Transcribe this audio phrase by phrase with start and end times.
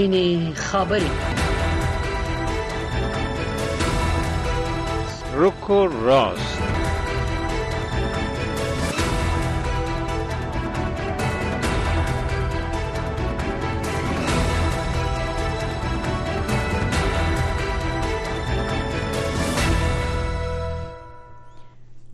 [0.00, 1.10] سپینې خبرې
[5.40, 6.60] رکو راست.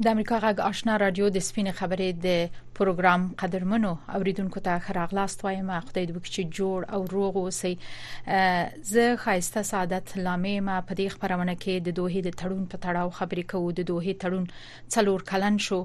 [0.03, 2.27] د امریکا غږ آشنا رادیو د سپینې خبرې د
[2.79, 5.71] پروګرام قدرمنو اوریدونکو ته خراغلاست وایم.
[5.89, 7.75] خدای دې وکړي جوړ او روغ اوسئ.
[8.93, 13.17] زه خایسته سعادت لامې ما په دې خبرونه کې د دوه د تړون په تړاو
[13.19, 13.73] خبرې کوو.
[13.79, 14.45] د دوه تړون
[14.95, 15.81] څلور کلن شو.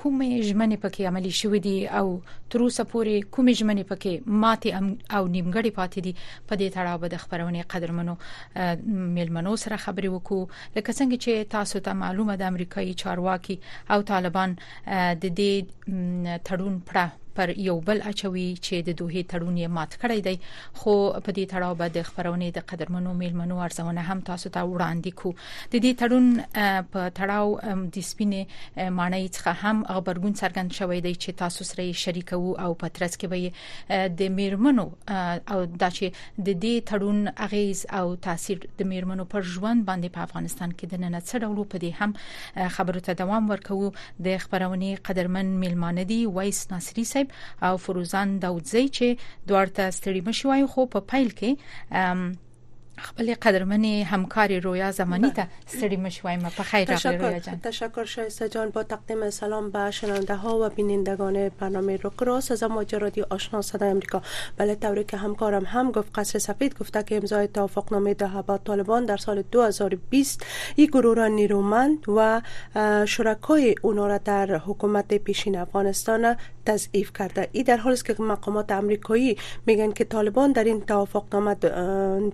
[0.00, 2.06] کومې ژمنې پکې عملي شوې دي او
[2.50, 4.12] تر اوسه پورې کومې ژمنې پکې
[4.44, 4.70] ماتي
[5.16, 6.12] او نیمګړې پاتې دي
[6.48, 8.14] په دې تړاو به د خبرونه قدرمنو
[9.16, 10.42] ملمنو سره خبرې وکړو.
[10.76, 13.56] لکه څنګه چې تاسو ته معلومه د امریکایي چارواکي
[13.90, 14.56] او طالبان
[15.22, 15.52] د دې
[16.46, 20.36] تړون پړه پر یو بل اچوي چې د دوه تړون یې مات کړی دی.
[20.80, 25.34] خو په دې تړاو د خبرونه د قدرمنو میلمنو ارزونه هم تاسو ته وړاندې کو
[25.72, 26.26] د دې تړون
[26.96, 27.48] په تړاو
[27.94, 32.88] د سپینې معنی څخه هم خبرګون څرګند شوی دی چې تاسو سره شریکو او په
[32.98, 34.86] ترڅ کې به د میرمنو
[35.52, 36.06] او د چې
[36.46, 41.04] د دې تړون اغیز او تاثیر د میرمنو پر ژوند باندې په افغانستان کې د
[41.04, 43.92] نن څه ډول په دې هم خبرو ته دوام ورکوو
[44.28, 49.90] د خبرونه قدرمن میلمانه دی وایس ناصری صاحب صاحب او فروزان داودزی چې دوړ ته
[49.90, 51.50] ستړي مشوي خو په پایل کې
[52.98, 57.60] خپل قدرمن همکاری رویا زمانی ته ستړي مشوایم په خیر راغلی جان.
[57.60, 58.70] تشکر شایسته جان.
[58.70, 63.62] با تقدیم سلام به شنونده ها و بینندگان برنامه رو کراس از موج رادیو آشنا
[63.62, 64.22] صدای امریکا.
[64.56, 69.04] بله طوری که همکارم هم گفت قصر سفید گفته که امضای توافقنامه ده با طالبان
[69.04, 70.46] در سال 2020
[70.76, 72.42] یک گروه نیرومند و
[73.06, 77.48] شرکای اونا را در حکومت پیشین افغانستان تضعیف کرده.
[77.52, 81.54] ای در حالی است که مقامات امریکایی میگن که طالبان در این توافقنامه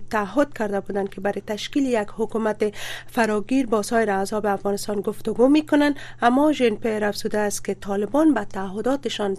[0.09, 2.73] تعهد کرده بودند که برای تشکیل یک حکومت
[3.07, 5.95] فراگیر با سایر اعضاب افغانستان گفتگو می‌کنند.
[6.21, 9.37] اما ژن پیر افزوده است که طالبان به تعهداتشان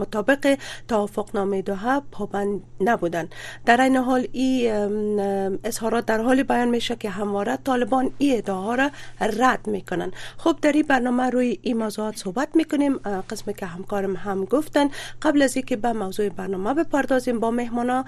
[0.00, 3.34] مطابق توافقنامه دوحه پابند نبودند.
[3.66, 5.20] در این حال این
[5.64, 8.90] اظهارات در حال بیان میشه که همواره طالبان این ادعا را
[9.20, 10.12] رد می‌کنند.
[10.36, 12.96] خب در این برنامه روی این موضوعات صحبت می‌کنیم.
[13.30, 13.66] قسمی که
[14.06, 14.88] همکارم هم گفتن.
[15.22, 18.04] قبل از اینکه به موضوع برنامه بپردازیم با مهمانا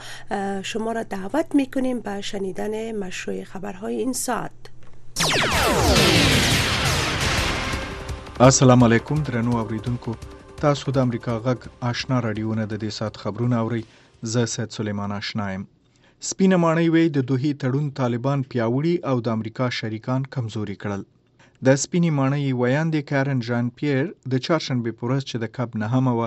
[0.63, 4.53] شما را دعوت میکنیم به شنیدن مشروع خبرهای این ساعت.
[8.41, 10.15] السلام علیکم درنو اوریدونکو.
[10.57, 13.85] تاسو د امریکا غږ آشنا رادیوونه د دې سات خبرونه اوري
[14.23, 15.69] زه سید سلیمان آشنایم.
[16.21, 21.03] سپینه مانی وی د دوه تړون طالبان پیاوړي او د امریکا شریکان کمزوري کړل
[21.67, 24.03] د سپینې مانی ویاندې کارن جان پیر
[24.33, 26.21] د چهارشنبه پورز چې د کب نه هم و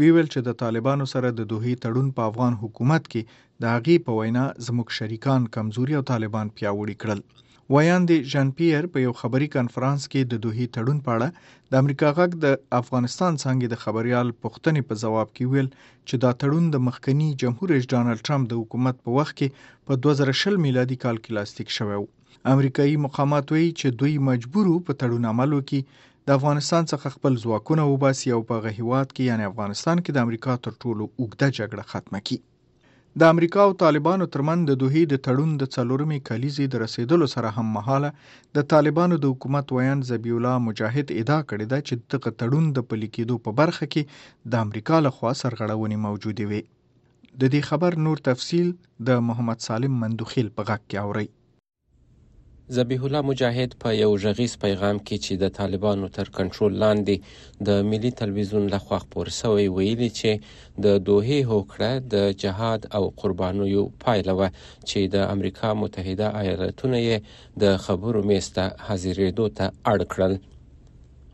[0.00, 3.22] ویل چې د طالبانو سره د دوه تړون په افغان حکومت کې
[3.62, 7.22] د هغې په وینا زموږ شریکان کمزوري او طالبان پیاوړي کړل.
[7.74, 11.28] ویاندې ژان پیر په یو خبري کانفرنس کې د دوه تړون په اړه
[11.70, 12.46] د امریکا غږ د
[12.80, 15.70] افغانستان څنګه د خبريال پښتنې په جواب کې ویل
[16.08, 19.48] چې دا تړون د مخکنی جمهور رئیس ډانلډ ټرمپ د حکومت په وخت کې
[19.86, 22.04] په 2020 میلادي کال کې لاسلیک شوی و
[22.52, 26.00] امریکایي مقامات وایي چې دوی مجبورو په تړون عملو کې
[26.30, 30.56] د افغانستان څخه خپل ځواکونه وباسي او په غهیوات کې یعنی افغانستان کې د امریکا
[30.66, 32.38] تر ټولو اوږده جګړه ختمه کړي.
[33.22, 37.52] د امریکا او طالبانو ترمن د دوه د تړون د څلورمې کلیزې د رسیدلو سره
[37.58, 38.10] هم مهاله
[38.58, 42.86] د طالبانو د حکومت ویان زبی الله مجاهد ادعا کړې ده چې دغه تړون د
[42.90, 46.60] پلي کېدو په برخه کې د امریکا لخوا سرغړونې موجوده وي
[47.40, 48.68] د دې خبر نور تفصيل
[49.12, 51.26] د محمد سالم مندوخیل په غږ کې اوري
[52.72, 57.16] ذبیح الله مجاهد په یو غږیز پیغام کې چې د طالبانو تر کنټرول لاندې
[57.68, 60.30] د ملي تلویزیون لخوا خبر شوی ویلي چې
[60.84, 64.48] د دوه هوکړه د جهاد او قربانیو پایله و
[64.88, 67.16] چې د امریکا متحده ایالاتونو یې
[67.62, 70.34] د خبرو میسته حاضرېدو ته اړ کړل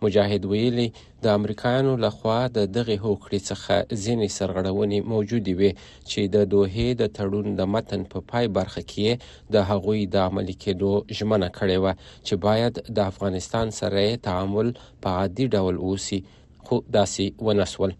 [0.05, 0.89] مجاهد ویلي
[1.25, 3.75] د امریکایانو لخوا د دغه هوکړې څخه
[4.05, 5.73] ځینې سرغړونې موجودې وي
[6.11, 9.09] چې د دوه د تړون د متن په پای برخه کې
[9.55, 11.87] د هغوی د عملي کېدو ژمنه کړې و
[12.27, 14.69] چې باید د افغانستان سره تعامل
[15.03, 16.21] په عادي ډول وسی
[16.65, 17.93] خو داسې ونسول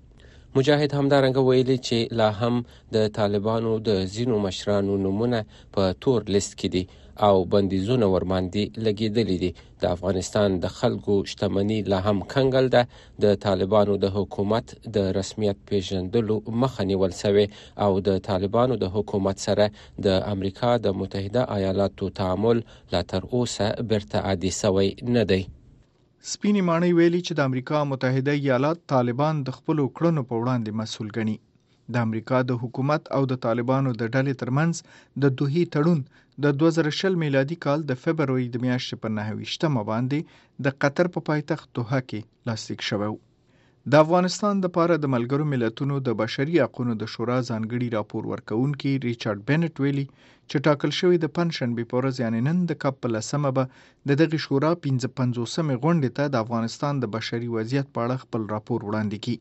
[0.59, 2.55] مجاهد همدارنګه ویلي چې لا هم
[2.95, 5.41] د طالبانو د زینو مشرانو نمونه
[5.75, 6.83] په تور لیست کې دي
[7.29, 9.51] او بندیزونه ورماندې لګیدلې دي.
[9.83, 12.83] د افغانستان د خلکو شتمنۍ لا هم کنګل ده.
[13.25, 17.47] د طالبانو د حکومت د رسمیت پیژندلو مخه نیول شوی
[17.85, 19.67] او د طالبانو د حکومت سره
[20.07, 22.59] د امریکا د متحده ایالاتو تعامل
[22.93, 25.43] لا تر اوسه برته عادي شوی نه دی.
[26.31, 31.09] سپینې مانی ویلي چې د امریکا متحده ایالات طالبان د خپل کړنو په وړاندې مسول
[31.19, 31.37] ګڼي.
[31.95, 34.75] د امریکا د حکومت او د طالبانو د ډلې ترمنځ
[35.23, 36.03] د دوهی تړون
[36.45, 40.19] د 2020 میلادي کال د فبرورۍ د میاشتې په 9 باندې
[40.65, 43.11] د قطر په پایتخت دوحه کې لاسلیک شوی
[43.93, 48.93] د افغانستان د پاره د ملګرو ملتونو د بشري حقوقو د شورا ځانګړي راپور ورکونکي
[49.07, 50.07] ریچارډ بنټ ویلي
[50.51, 53.65] چې ټاکل شوی د پنځشنبه په ورځ یعنی نن د کپ لسمه به
[54.09, 58.81] د دغه شورا 1550مه غونډه ته د افغانستان د بشري وضعیت په اړه خپل راپور
[58.89, 59.37] وړاندې کړي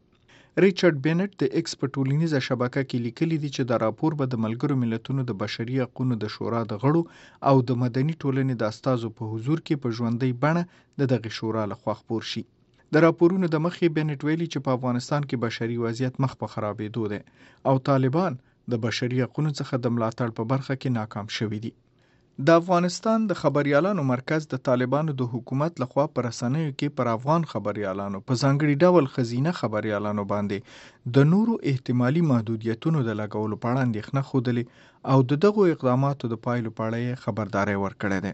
[0.63, 4.39] ریچارډ بنټ د ایکس په ټولنیزه شبکه کې لیکلي دي چې دا راپور به د
[4.45, 7.03] ملګرو ملتونو د بشري حقوقو د شورا د غړو
[7.49, 10.63] او د مدني ټولنې د استازو په حضور کې په ژوندۍ بڼه
[10.99, 12.43] د دغه شورا لخوا خپور شي.
[12.93, 17.03] د راپورونو د مخې بنټ ویلي چې په افغانستان کې بشري وضعیت مخ په خرابېدو
[17.11, 17.21] دی
[17.71, 18.39] او طالبان
[18.71, 21.71] د بشري حقوقو څخه د ملاتړ په برخه کې ناکام شوي دي
[22.47, 27.47] د افغانستان د خبريالانو مرکز د طالبانو د حکومت لخوا پر رسنیو کې پر افغان
[27.53, 30.57] خبريالانو په ځانګړي ډول خزینه خبريالانو باندې
[31.17, 34.63] د نورو احتمالي محدودیتونو د لګولو په اړه اندېښنه خوده
[35.15, 38.31] او د دغو اقداماتو د پایلو په اړه خبرداري ورکړه ده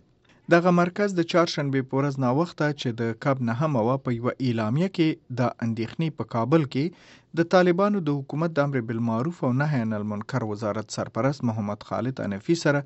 [0.53, 4.27] دغه مرکز د چهارشنبه پورز نا وخته چې د کب نه هم وا په یو
[4.33, 9.51] اعلامیه کې د اندېښنې په کابل کې د طالبانو د حکومت د امر بالمعروف او
[9.61, 12.83] نهي عن المنکر وزارت سرپرست محمد خالد انفي سره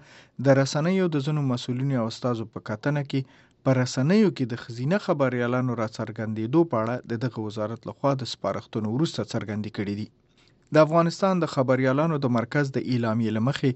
[0.48, 5.02] د رسنیو د زنو مسولینو او استادو په کتنه کې پر رسنیو کې د خزینه
[5.10, 10.08] خبريالانو را څرګندېدو په اړه دغه وزارت لخوا د سپارښتنو وروسته څرګندې کړې دي
[10.74, 13.72] د افغانستان د خبريالانو د مرکز د اعلامیې لمخې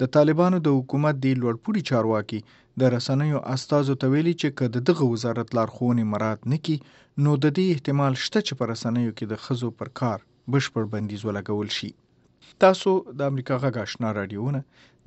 [0.00, 2.40] د طالبانو د حکومت د لوړپوړي چارواکي
[2.82, 6.76] د رسنیو استادو ته ویلي چې کله دغه وزارت لارښوونې مراد نکړي
[7.24, 10.18] نو د دې احتمال شته چې پر رسنیو کې د خزو پر کار
[10.54, 11.90] بشپړ بندیز ولګول شي.
[12.64, 14.60] تاسو د امریکا غږ آشنا رادیوونه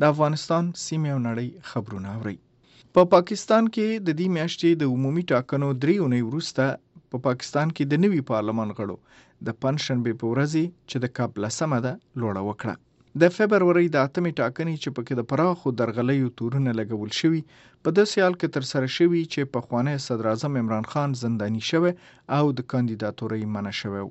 [0.04, 2.38] د افغانستان سیمه او نړۍ خبرونه اورئ.
[2.94, 6.64] په پا پاکستان کې د دې میاشتې د عمومي ټاکنو درې اونۍ وروسته
[7.12, 8.98] په پا پاکستان کې د نوي پارلمان غړو
[9.48, 10.54] د پنځشنبه په ورځ
[10.90, 12.76] چې د کاپ لسمه ده لوړه وکړه.
[13.22, 17.42] د فبرवरी د اتمې ټاکنې چې پکې د پراخو درغلیو تورونه لګول شوی
[17.84, 21.64] په داسې حال کې تر سره شوی چې په خوانی صدر اعظم عمران خان زندانی
[21.70, 21.94] شوی
[22.38, 24.04] او د کاندیداتورۍ منع شوی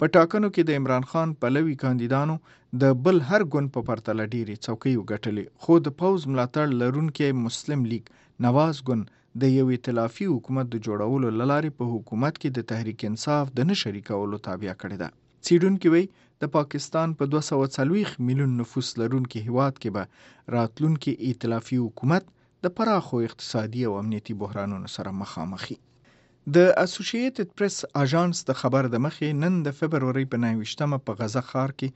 [0.00, 2.36] په ټاکنو کې د عمران خان پلوي کاندیدانو
[2.84, 7.84] د بل هر ګوند په پرتله ډېری څوکۍ وګټلې خو د پوځ ملاتړ لرونکي مسلم
[7.92, 8.10] لیگ
[8.46, 13.52] نواز ګوند د یو ائتلافي حکومت د جوړولو لارې په حکومت کې د تحریک انصاف
[13.58, 15.08] د نشریکولو تابع کړی ده.
[15.46, 16.04] سیډونکو وی
[16.42, 20.02] د پاکستان په 240 میلیون نفوس لرونکي هیواد کې به
[20.56, 22.32] راتلونکي ائتلافي حکومت
[22.66, 25.76] د پراخو اقتصادي او امنیتي بحرانونو سره مخامخي
[26.56, 31.42] د اسوسییټډ پریس اژانس د خبر د مخې نن د فبرورۍ په 29مه په غزه
[31.48, 31.88] ښار کې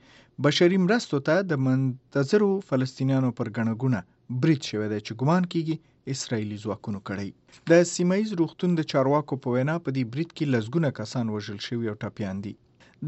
[0.45, 3.99] بشري مرستو ته د منتظرو فلسطینیانو پر غنګونه
[4.43, 5.75] برید شوې ده چې ګمان کیږي
[6.13, 7.29] اسرایلی ځواکونو کړی.
[7.71, 11.87] د سیمایي روغتون د چارواکو په وینا په دې برید کې لسګونه کسان وژل شوي
[11.91, 12.53] او ټپیان دي.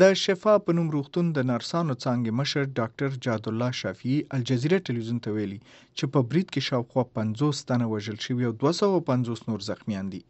[0.02, 5.20] د شفا په نوم روغتون د نرسانو څانګې مشر ډاکټر جاد الله شافعي الجزیره ټلویزیون
[5.26, 5.60] ته ویلي
[5.98, 10.22] چې په برید کې شاوخوا 50 تنه وژل شوي او 250 نور زخمیان دي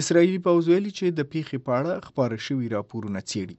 [0.00, 3.56] اسرایلی پوځ ویلي چې د پیښې په اړه خبره شوی راپورونه څېړي.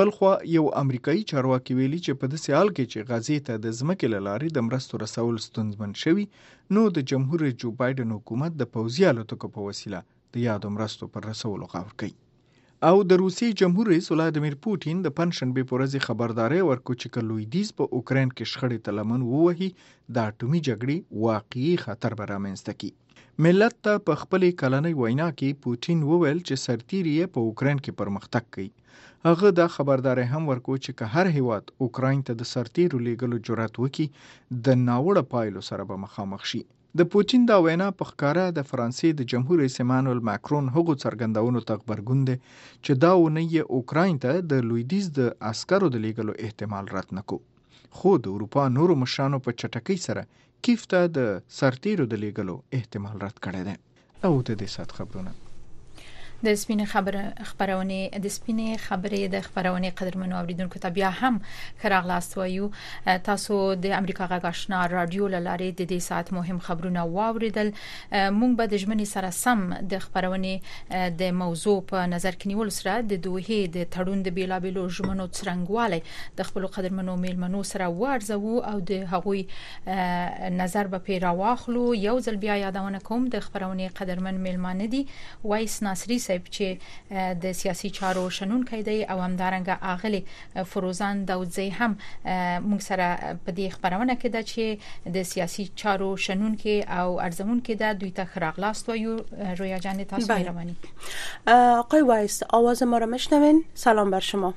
[0.00, 4.06] بلخوا یو امریکایي چارواکي ویلي چې په داسې حال کې چې غزې ته د ځمکې
[4.28, 6.24] لارې د مرستو رسول ستونزمن شوی
[6.76, 10.00] نو د جمهور جو بایدن حکومت د پوځي الوتکو په وسیله
[10.36, 12.14] د یادو مرستو پر رسولو غور کوي.
[12.88, 17.68] او د روسي جمهور رئیس ولادمیر پوتین د پنځشنبه په ورځ خبرداري ورکړ چې لویدیز
[17.80, 19.68] په اوکرين کې شخړې تلمن ووهي
[20.14, 20.96] د اټومي جګړې
[21.28, 22.90] واقعي خطر به رامنځته کړي
[23.40, 28.44] ملت ته په خپلې کلنۍ وینا کې پوتین وویل چې سرتیری په اوکرين کې پرمختګ
[28.56, 28.66] کوي.
[29.28, 33.78] هغه دا خبرداري هم ورکو چې که هر هیواد اوکرين ته د سرتیرو لیږلو جرأت
[33.82, 34.06] وکړي
[34.66, 36.60] د ناوړه پایلو سره به مخامخ شي.
[37.00, 41.64] د پوتین دا وینا په ښکارا د فرانسې د جمهور رئیس ایمانوئل ماکرون هغو څرګندونو
[41.70, 42.36] ته خبرګون دي
[42.84, 47.40] چې دا ونه یې اوکراین ته د لویدیز د عسکرو د لیږلو احتمال رد نکړ
[47.96, 50.22] خو د اروپا نورو مشرانو په چټکۍ سره
[50.66, 51.18] کیف ته د
[51.58, 53.76] سرتیرو د لیږلو احتمال رد کړی دی
[54.26, 55.32] او د دې سات خبرونه
[56.46, 61.40] د سپینې خبره خبرونه د سپینې خبرې د خبرونه قدرمنو اوریدونکو ته بیا هم
[61.82, 62.70] خراغلاست وایو.
[63.28, 67.72] تاسو د امریکا غاښنا رادیو لاره د دې سات مهم خبرونه واوریدل.
[68.12, 69.62] مونږ به د ژمنې سره سم
[69.94, 70.52] د خبرونه
[71.20, 76.00] د موضوع په نظر کې نیول سره د دوه د تړون د بیلابلو ژمنو څرنګواله
[76.42, 79.46] د خپل قدرمنو میلمنو سره ورزو او د هغوی
[80.62, 85.02] نظر به پیرا واخلو یو ځل بیا یادونه کوم د خبرونه قدرمن میلمانه دي
[85.44, 90.22] وایس ناصری صاحب چې د سیاسي چارو شنونکې دی او همدارنګه اغلی
[90.74, 91.96] فروزان داودزی هم
[92.70, 97.92] موږ سره په دې خبرونه کې ده چې د سیاسي چارو شنونکې او ارزمونکې ده
[97.92, 99.16] دوی ته خراغلاست وایو.
[99.58, 100.76] رویا جان تاسو مهرباني.
[101.46, 104.54] آقای وایس آواز ما را میشنوین سلام بر شما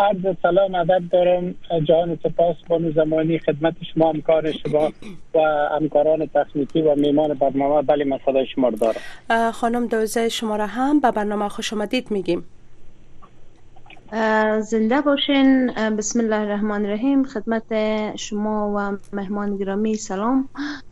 [0.00, 1.54] عرض سلام ادب دارم
[1.88, 4.92] جهان سپاس بانو زمانی خدمت شما همکار شما
[5.34, 5.38] و
[5.80, 7.82] همکاران تخنیکی و میمان برنامه.
[7.82, 9.50] بله من صدای شما دارم.
[9.50, 12.44] خانم دوزه شما را هم به برنامه خوش آمدید میگیم.
[14.60, 15.66] زنده باشین.
[15.98, 17.24] بسم الله الرحمن الرحیم.
[17.24, 17.72] خدمت
[18.16, 20.48] شما و مهمان گرامی سلام.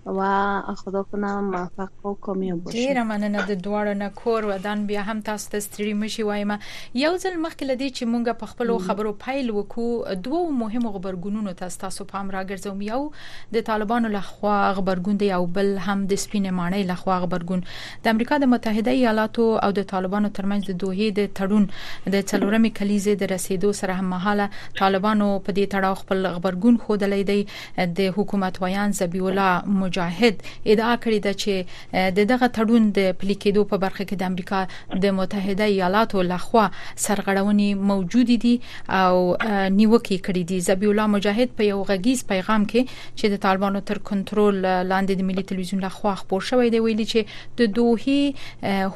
[0.06, 5.02] و خدا کنه موفق و کامیاب باشین ډیره مننه د دواړو نه کور ودان بیا
[5.02, 6.52] هم تاسو ته ستړي مشي وایم
[7.04, 11.80] یو ځل مخکې لدی چې مونږ په خپل خبرو پایل وکړو دوه مهمو خبرګونونو تاسو
[11.84, 12.82] تاسو پام راګرځوم.
[12.82, 13.00] یو
[13.56, 17.64] د طالبانو لخوا خبرګون دی او بل هم د سپینې مانۍ لخوا خبرګون
[18.04, 21.64] د امریکا د متحده ایالاتو او د طالبانو ترمنځ د دوه د تړون
[22.14, 24.46] د څلورمې کلیزې د رسیدو سره هم مهاله
[24.82, 27.40] طالبانو په دې تړاو خپل خبرګون خودلې دی.
[27.98, 29.52] د حکومت ویان زبی الله
[29.96, 30.34] مجاهد
[30.72, 31.54] ادعا کړې ده چې
[32.18, 34.60] د دغه تړون د پلي کېدو په برخه کې د امریکا
[35.04, 36.66] د متحده ایالاتو لخوا
[37.04, 38.54] سرغړونې موجود دي
[39.00, 39.36] او
[39.78, 40.60] نیوکه کړې دي.
[40.68, 42.80] زبی الله مجاهد په یو غږیز پیغام کې
[43.18, 47.20] چې د طالبانو تر کنټرول لاندې د ملي ټلویزیون لخوا خبر شوی دی ویلي چې
[47.58, 47.96] د دوه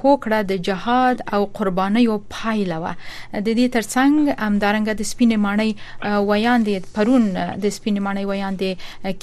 [0.00, 4.12] هوکړه د جهاد او قرباني او پایله و د دې ترڅنګ
[4.48, 5.70] امدارنګ د سپینې مانۍ
[6.30, 7.24] ویان دي پرون
[7.64, 8.72] د سپینې مانۍ ویان دي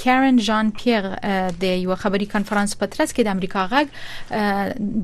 [0.03, 1.09] کارن جان پیر
[1.63, 3.87] د د یو خبري کانفرنس په ترڅ کې د امریکا غږ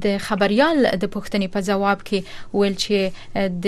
[0.06, 2.20] د خبريال د پښتنې په جواب کې
[2.62, 3.68] ویل چې د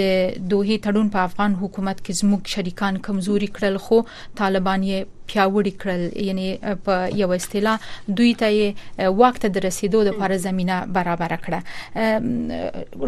[0.54, 4.02] دوه تړون په افغان حکومت کې زموږ شریکان کمزوري کړل خو
[4.44, 6.04] طالبان یې پیاوړي کړل.
[6.28, 6.48] یعنی
[6.86, 7.78] په یو اصطلاح
[8.20, 11.60] دوی ته وخت د رسیدو لپاره زمينه برابر کړه.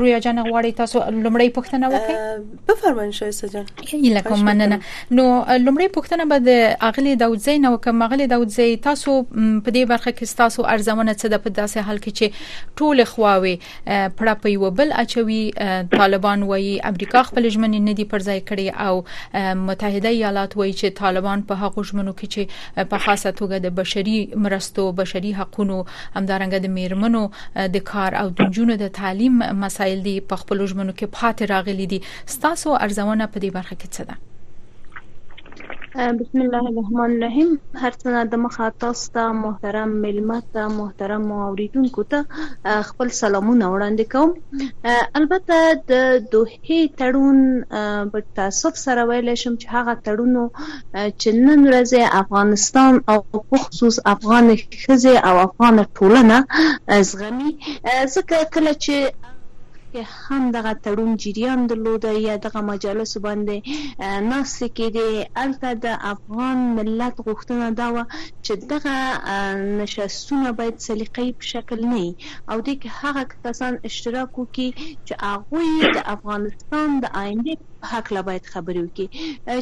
[0.01, 2.15] رویا جان غواړي تاسو لمړی پوښتنه وکړئ؟
[2.67, 3.65] بفرمایئ شایسته جان.
[3.93, 4.79] یله کوم مننه.
[5.11, 5.25] نو
[5.65, 6.49] لمړی پوښتنه به د
[6.89, 11.43] اغلی داوودزی نو کوم اغلی داوودزی تاسو په دې برخه کې تاسو ارزونه څه د
[11.45, 12.25] په داسې حال کې چې
[12.81, 13.55] ټول خواوي
[14.17, 15.41] پړه په یو بل اچوي
[15.95, 18.95] طالبان وایي امریکا خپل ژمنې نه دي پر ځای کړې او
[19.69, 24.17] متحده ایالات وایي چې طالبان په هغه ژمنو کې چې په خاصه توګه د بشري
[24.45, 25.79] مرستو بشري حقوقو
[26.15, 27.23] همدارنګه د میرمنو
[27.75, 31.87] د کار او د جنونو د تعلیم مسایل دي په خپل ژمنو کې پاتې راغلي
[31.91, 31.99] دي.
[32.37, 34.36] ستاسو ارزونه په دې برخه کې څه ده
[35.97, 42.19] بسم الله الرحمن الرحیم هر څنګه د مخه تاسو ته محترم ملمت محترم اوریدونکو ته
[42.89, 44.29] خپل سلامونه وړاندې کوم
[45.19, 45.57] البته
[45.91, 47.39] د دوه تړون
[48.15, 50.43] په تاسف سره ویل شم چې هغه تړونو
[51.21, 53.17] چې نن ورځ افغانستان او
[53.53, 54.51] خصوص افغان
[54.83, 56.37] خزه او افغان ټولنه
[57.13, 57.51] زغمي
[58.15, 58.95] ځکه کله چې
[59.97, 63.57] کې هم دغه تړون جریان درلود یا دغه مجالس باندې
[64.31, 64.99] ناس کې د
[65.43, 67.97] الته د افغان ملت غوښتنه دا و
[68.45, 68.95] چې دغه
[69.79, 72.05] نشستونه باید سلیقې په شکل نه
[72.51, 74.69] او د هغه کسان اشتراک وکړي
[75.07, 75.63] چې هغه
[75.97, 77.55] د افغانستان د آینده
[77.91, 79.07] حق لا باید خبرې وکړي.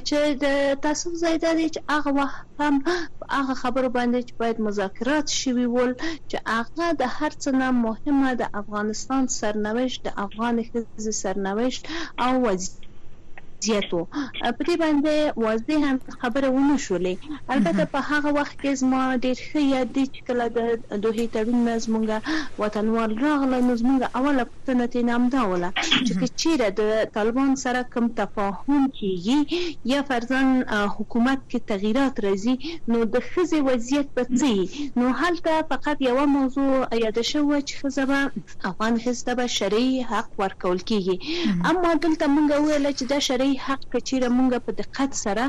[0.08, 0.46] چې د
[0.86, 2.76] تاسو زیاده دي چې هغه وخت هم
[3.38, 5.92] هغه خبرو باندې چې باید مذاکرات شوي ول
[6.30, 11.84] چې هغه د هر څه نه مهمه د افغانستان سرنوشت د افغان ښځې سرنوشت
[12.26, 12.85] او وضعیت
[13.66, 14.04] زیات وو.
[14.58, 15.14] په دې باندې
[15.46, 15.82] واضح
[16.22, 17.16] خبره ونه شولې.
[17.54, 20.60] البته په هغه وخت کې زما ډېر ښه یاد دي چې کله د
[21.04, 22.08] دوه تړون زمونږ
[22.62, 25.70] وطنوال راغله زمونږ اوله پوښتنه ته نام دا وله
[26.06, 26.82] چې چیرې د
[27.16, 29.40] طالبان سره کوم تفاهم کیږي
[29.94, 30.42] یا فرضاً
[30.98, 32.56] حکومت کې تغیرات راځي
[32.92, 34.50] نو د خزي وضعیت په څه
[35.00, 38.04] نو هلته فقط یو موضوع یاد شو چې خزه
[38.70, 41.16] افغان خزه به شرعي حق ورکول کیږي.
[41.70, 45.46] اما دلته مونږ ویل چې دا شرعي حق کچیره مونږ په دقت سره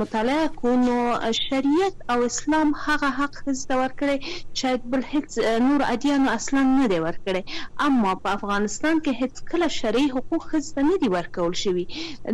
[0.00, 4.16] مطالعه کوو شریعت او اسلام هغه حق زده ورکړي
[4.58, 5.30] چې بل هیڅ
[5.66, 7.42] نور ادیان اصلا نه دی ورکړي
[7.86, 11.86] اما په افغانستان کې هیڅ کله شرعي حقوق زده نه دی ورکول شوی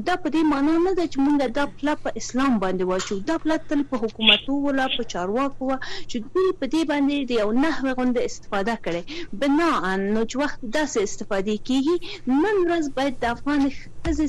[0.09, 3.37] دا په دې معنی نه ده چې مونږ دا پلا په اسلام باندې واچو دا
[3.47, 5.67] پلا تل په حکومتو ولا په چارواکو
[6.11, 9.03] چې دوی په دې باندې دی او نه غونډه استفاده کړي.
[9.41, 11.97] بنا ان نو چې وخت داسې استفادې کیږي
[12.43, 13.61] نن ورځ باید د افغان
[14.05, 14.27] ښځې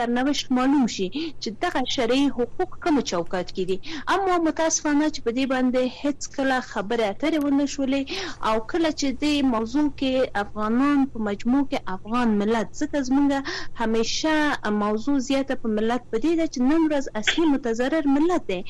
[0.00, 1.06] سرنوشت معلوم شي
[1.42, 3.76] چې دغه شرعي حقوق کوم چوکاټ کې دي.
[4.14, 8.02] اما متاسفانه چې په دې باندې هیڅ کله خبره اترې ونه شولې
[8.48, 10.12] او کله چې د موضوع کې
[10.44, 13.30] افغانان په مجموع کې افغان ملت ځکه زمونږ
[13.80, 14.34] همیشه
[14.84, 18.60] موضوع زیاته په ملت په دې ده چې نن ورځ اصلي متضرر ملت دی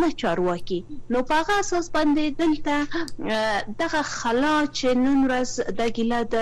[0.00, 0.80] نه چارواکي.
[1.12, 2.74] نو په هغه اساس باندې دلته
[3.82, 6.36] دغه خلا چې نن ورځ د ګیله د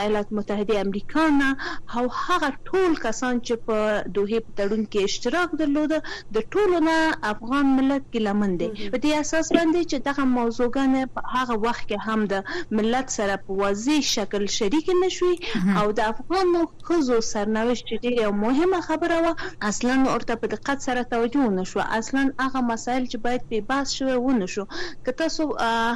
[0.00, 1.50] ایالات متحده امریکا نه
[1.96, 3.78] او هغه ټول کسان چې په
[4.18, 5.92] دوه په تړون کې اشتراک درلود
[6.36, 6.96] د ټولو نه
[7.32, 11.84] افغان ملت کې لمن دي په دې اساس باندې چې دغه موضوعګان په هغه وخت
[11.90, 12.34] کې هم د
[12.80, 15.34] ملت سره په واضح شکل شریک نشوي
[15.82, 16.54] او د افغان
[16.88, 19.34] خزو سرنوشت ډیره مهمه خبره و
[19.70, 24.16] اصلا ورته په دقت سره توجه نشو اصلا هغه مسایل چې باید په باس شوی
[24.26, 24.64] ونه شو.
[25.04, 25.42] که تاسو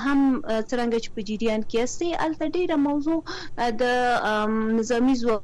[0.05, 0.21] هم
[0.71, 3.21] څنګه چې په جریان کې استي الته ډیره موضوع
[3.83, 3.83] د
[4.79, 5.43] نظامی ځواک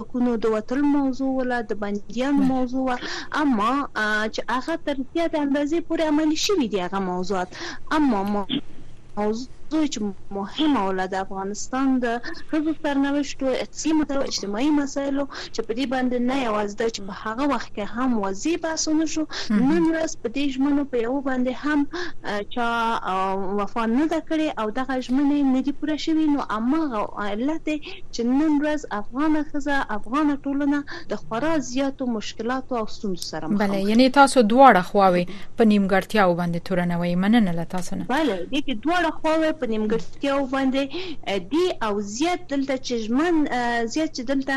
[0.00, 2.88] حکومت د وتل موضوع ولا د بنديان موضوع
[3.42, 3.72] اما
[4.34, 7.50] چې هغه تر زیات اندازې پورې عملی شوی دی هغه موضوعات.
[7.98, 8.20] اما
[9.18, 9.48] موضوع
[9.92, 9.98] چې
[10.38, 15.86] مهمه ول د افغانستان د خزو سرنوشت او اقتصادي او اجتماعي مسایلو چې په دې
[15.94, 20.12] باندې نه یوازې د چې په هغه وخت کې هم وظیفه باسونه شو نن ورځ
[20.22, 21.80] په دې ژمنو په یو باندې هم
[22.52, 22.64] چې
[23.58, 26.26] وفا نه ده کړې او دغه ژمنې نه دي پوره شوې.
[26.34, 26.80] نو اما
[27.26, 27.68] علت
[28.14, 30.78] چې نن ورځ افغان خزه افغان ټولنه
[31.12, 35.24] د خورا زیاتو مشکلاتو او ستونزو سره مخ بله یعنی تاسو دواړه خواوي
[35.58, 38.04] په نیمګړتیاو باندې تورنوي مننه له تاسو نه.
[38.14, 40.82] بله دې دواړه خواوي په نیمګړتیاو باندې
[41.52, 43.34] دی او زیات دلته چې ژمن
[43.94, 44.54] زیات چې دلته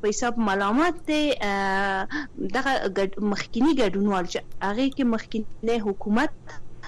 [0.00, 1.22] په حساب ملامت دی
[2.56, 2.72] دغه
[3.32, 6.32] مخکینی ګډونوال چې هغه کې مخکینی حکومت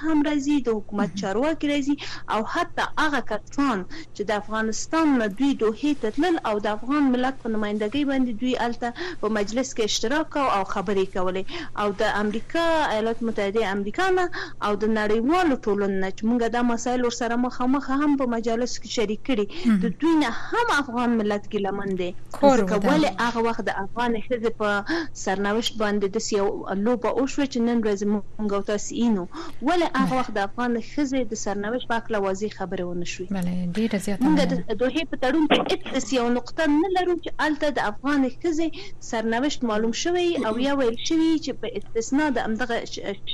[0.04, 1.97] هم راځي د حکومت چارواکي راځي
[2.35, 3.78] او حتی هغه کسان
[4.14, 8.30] چې د افغانستان نه دوی دوه ته تلل او د افغان ملت په نمائندګۍ باندې
[8.40, 8.88] دوی الته
[9.21, 11.44] په مجلس کې اشتراک او خبرې کولې.
[11.80, 14.25] او د امریکا ایالات متحده امریکا نه
[14.66, 19.21] او د نړیوالو ټولنې چې موږ دا مسایل ورسره مخامخ هم په مجالس کې شریک
[19.28, 19.47] کړي
[19.82, 22.11] د دوی نه هم افغان ملت کې لمن دي
[22.61, 24.68] ځکه ولې هغه وخت د افغان ښځې په
[25.25, 26.47] سرنوشت باندې د سیو
[26.85, 29.25] لوبه او شو چې نن ورځ موږ تاسو اینو
[29.68, 33.26] ولې هغه وخت د افغان خزې د سرنوشت په اړه واضح خبره ونه شوې.
[33.37, 37.30] بله ډیره زیاته موږ د دوه په تړون کې هیڅ یو نقطه نه لرو چې
[37.46, 38.68] الته د افغان خزې
[39.11, 42.76] سرنوشت معلوم شوی او یا ویل شوی چې په استثناء د امدغه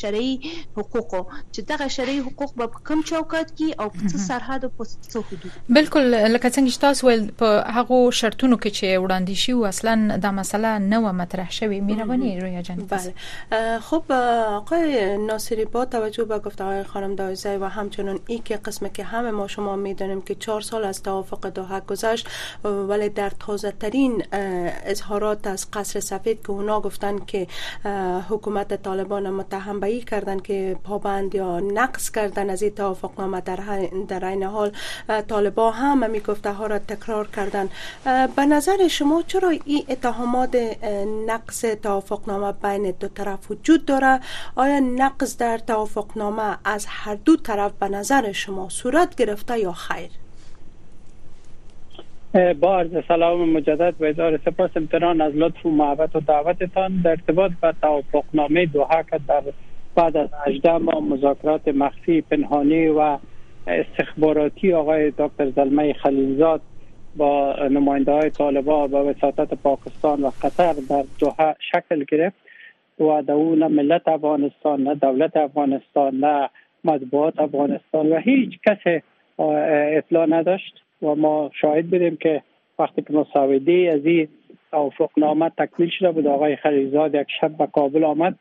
[0.00, 0.32] شرعي
[0.76, 1.22] حقوقو.
[1.54, 5.52] چې دغه شرعي حقوق په کوم چوکاټ کې او په سرحد او په څو حدود؟
[5.78, 10.30] بالکل لکه څنګه چې تاسو ول په هغه شرطونو کې چې وړاندې شي اصلا دا
[10.40, 13.78] مسله نه و مطرح شوی میروانی رویا جان بله.
[13.90, 18.88] خب آقای ناصری با توجه به گفته های خانم دایزه و همچنان ای که قسم
[18.88, 22.28] که همه ما شما می‌دانیم که چهار سال از توافق دوحه گذشت
[22.64, 27.46] ولی در تازه ترین اظهارات از قصر سفید که اونا گفتن که
[28.28, 33.40] حکومت طالبان متهم به ای کردن که پابند یا نقص کردن از این توافق نامه
[33.40, 34.72] در, در این حال
[35.28, 37.68] طالبان هم می گفته ها را تکرار کردن.
[38.36, 40.56] به نظر شما چرا این اتهامات
[41.26, 44.20] نقص توافق نامه بین دو طرف وجود داره؟
[44.56, 49.72] آیا نقص در توافق نامه از هر دو طرف به نظر شما صورت گرفته یا
[49.72, 50.10] خیر؟
[52.60, 57.00] با عرض سلام مجدد و اداره سپاس امتنان از لطف و محبت و دعوتتان.
[57.04, 59.42] در ارتباط با توافقنامه دوحه که در
[59.94, 63.18] بعد از 18 ماه مذاکرات مخفی پنهانی و
[63.66, 66.60] استخباراتی آقای دکتر زلمه خلیلزاد
[67.16, 72.36] با نماینده های طالبان و وساطت پاکستان و قطر در دوحه شکل گرفت.
[73.00, 76.50] و دون ملت افغانستان نه دولت افغانستان نه
[76.84, 79.02] مطبوعات افغانستان و هیچ کس
[79.98, 82.42] اطلاع نداشت و ما شاهد بودیم که
[82.78, 84.28] وقتی که مساوده از این
[84.70, 88.34] توافقنامه تکمیل شده بود آقای خلیزاد یک شب به کابل آمد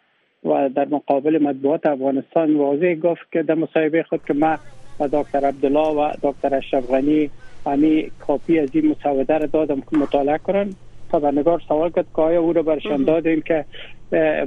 [0.44, 4.58] و در مقابل مطبوعات افغانستان واضح گفت که در مصاحبه خود که ما
[5.00, 7.30] و دکتر عبدالله و دکتر اشرف غنی
[7.66, 10.70] همی کاپی از این مسوده را دادم که مطالعه کنن.
[11.12, 13.66] خبرنگار سوال کرد که آیا او را برشان دادیم که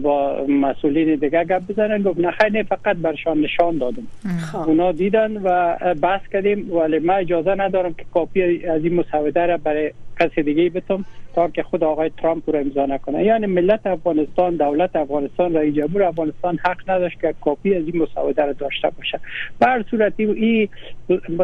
[0.03, 4.07] با مسئولین دیگه گپ بزنن گفت نه خیلی فقط برشان نشان دادم.
[4.53, 4.59] خب.
[4.59, 9.57] اونا دیدن و بحث کردیم ولی ما اجازه ندارم که کاپی از این مسوده را
[9.57, 13.25] برای کسی دیگه بتم تا که خود آقای ترامپ رو امضا نکنه.
[13.25, 18.45] یعنی ملت افغانستان دولت افغانستان رئیس جمهور افغانستان حق نداشت که کاپی از این مسوده
[18.45, 19.21] را داشته باشه.
[19.59, 20.69] به هر صورتی این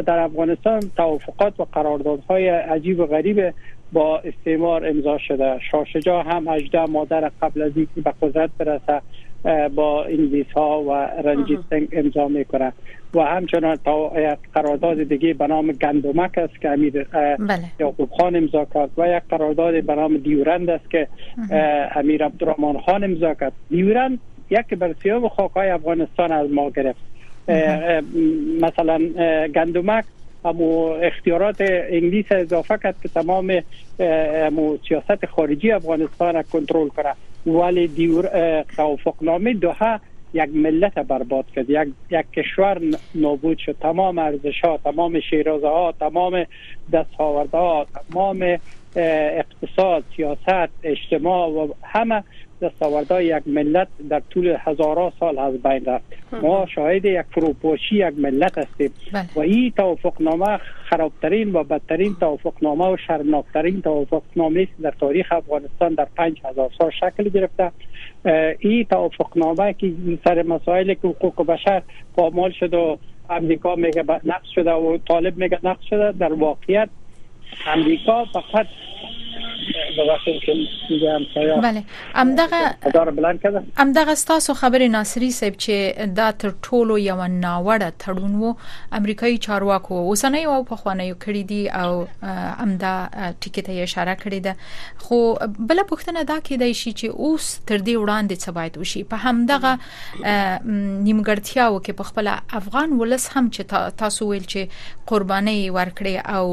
[0.07, 3.55] در افغانستان توافقات و قراردادهای عجیب و غریب
[3.93, 5.59] با استعمار امضا شده.
[6.05, 9.03] شاه هم 18 مادر قبل از اینکه به قدرت برسه
[9.75, 10.93] با انگلیس ها و
[11.29, 12.73] رنجیت سنگ امضا می‌کنه.
[13.15, 17.05] و همچنان تا یک قرارداد دیگه به نام گندمک است که امیر
[17.39, 17.65] بله.
[17.81, 18.91] یعقوب خان امضا کرد.
[18.97, 21.09] و یک قرارداد به نام دیورند است که
[21.95, 23.53] امیر عبدالرحمن خان امضا کرد.
[23.71, 27.01] دیورند یک بر سیاه خاکای افغانستان از ما گرفت.
[28.61, 28.99] مثلا
[29.55, 30.05] گندمک
[30.47, 33.63] امو اختیارات انگلیس اضافه کرد که تمام
[33.99, 37.15] امو سیاست خارجی افغانستان را کنترل کنه.
[37.47, 40.01] ولی دیور توافقنامه دوها
[40.35, 41.71] یک ملت برباد کرد.
[41.71, 42.81] یک یک کشور
[43.15, 43.77] نابود شد.
[43.81, 46.47] تمام ارزش ها تمام شیرازه ها تمام
[46.93, 48.59] دستاورده ها تمام
[48.97, 52.25] اقتصاد سیاست اجتماع و همه
[52.63, 56.05] دستاوردهای یک ملت در طول هزارها سال از بین رفت.
[56.43, 58.91] ما شاهد یک فروپاشی یک ملت هستیم.
[59.13, 59.27] بله.
[59.37, 60.59] و این توافقنامه
[60.91, 66.91] خرابترین و بدترین توافقنامه و شرمناکترین توافقنامه است در تاریخ افغانستان در پنج هزار سال
[66.91, 67.73] شکل گرفته.
[68.59, 69.93] این توافقنامه که
[70.25, 71.83] سر مسائل که حقوق بشر
[72.17, 72.97] پامال شده و
[73.31, 76.89] امریکا میگه نقص شده و طالب میگه نقص شده در واقعیت
[77.67, 78.67] امریکا فقط
[81.67, 81.83] بله.
[82.23, 82.61] امدغه
[83.85, 88.51] امدغه ستاسو خبرې ناصری صاحب چې دا تر ټولو یو ناوړه تړون وو
[89.01, 92.07] امریکایي چارواکو اوسنۍ او په خوانیو کړی دي او
[92.65, 92.95] امدا
[93.41, 94.53] ټکي ته یې اشاره کړې ده.
[95.05, 95.17] خو
[95.71, 99.03] بل پښتنه دا کې دی شي چې اوس تر دې وړاندې څه باید وشي.
[99.05, 99.73] په همدغه
[101.07, 102.27] نیمګړتیاو کې په خپل
[102.61, 103.63] افغان ولس هم چې
[104.05, 104.61] تاسو ویل چې
[105.13, 106.47] قرباني ورکړي او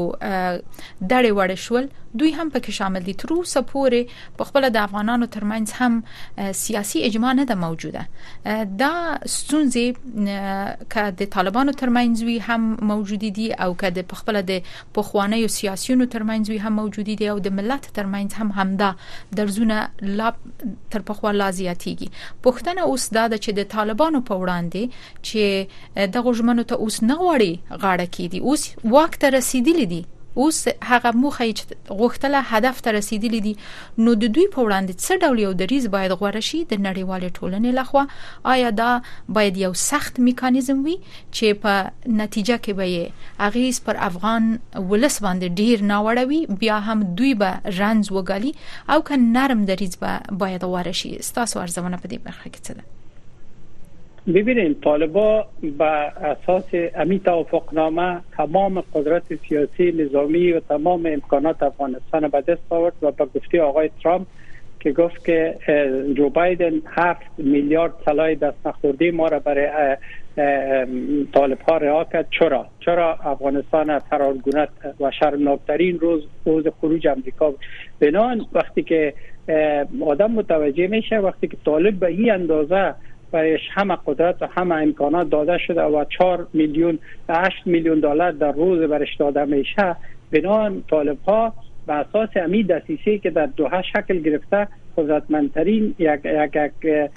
[1.10, 4.00] دړې وړ شول دوی هم پکې شامل دي تر اوسه پورې
[4.40, 8.02] په خپل د افغانانو ترمنځ هم سیاسي اجماع نه ده موجوده.
[8.82, 8.92] دا
[9.36, 9.86] ستونزې
[10.96, 16.10] ک د طالبانو ترمنځ وی هم موجود دي او ک د خپل د پخوانی سیاسيونو
[16.16, 18.90] ترمنځ وی هم موجود دي او د ملت ترمنځ هم همدا
[19.40, 19.78] درزونه
[20.20, 20.32] لا
[20.90, 22.08] تر پخوا لازیاتيږي
[22.46, 24.82] پښتنه اوس دا چې د طالبانو په وړاندې
[25.28, 30.02] چې د غژمنو ته اوس نه غوړي غاړه کیدي اوس وخت رسیدلی دي
[30.42, 30.58] اوس
[30.90, 31.64] هغه موخه چې
[32.00, 33.54] غوښتله هدف ته رسیدلی دي.
[33.98, 37.70] نو د دوی په وړاندې څه ډول یو دریز باید غوړه شي د نړیوال ټولنې
[37.78, 38.04] لخوا
[38.54, 38.90] آیا دا
[39.38, 40.96] باید یو سخت میکانیزم وي
[41.36, 41.74] چې په
[42.22, 43.12] نتیجه کې به
[43.48, 44.50] اغیز پر افغان
[44.90, 48.52] ولس باندې ډیر ناوړوي بیا هم دوی به رنز وګالي؟
[48.96, 52.72] او که نرم دریز به باید غوړه شي؟ تاسو ارزونه په دې برخه کې څه
[52.80, 53.03] ده
[54.26, 55.46] ببینید طالبا
[55.78, 62.94] به اساس امی توافقنامه تمام قدرت سیاسی نظامی و تمام امکانات افغانستان به دست آورد
[63.02, 64.26] و به گفته آقای ترامپ
[64.80, 65.56] که گفت که
[66.16, 69.96] جو بایدن هفت میلیارد سلاح دست نخورده ما را برای
[71.34, 72.26] طالب ها رها کرد.
[72.30, 74.68] چرا؟ چرا افغانستان فرارگونت
[75.00, 77.54] و شرمناکترین روز روز خروج امریکا
[78.00, 79.14] بنان وقتی که
[80.06, 82.94] آدم متوجه میشه وقتی که طالب به این اندازه
[83.32, 88.52] برایش همه قدرت و همه امکانات داده شده و 4 میلیون 8 میلیون دلار در
[88.52, 89.96] روز برش داده میشه.
[90.32, 91.52] بنان طالب ها
[91.86, 97.10] به اساس امی دسیسه که در دوحه شکل گرفته قدرتمندترین یک یک, یک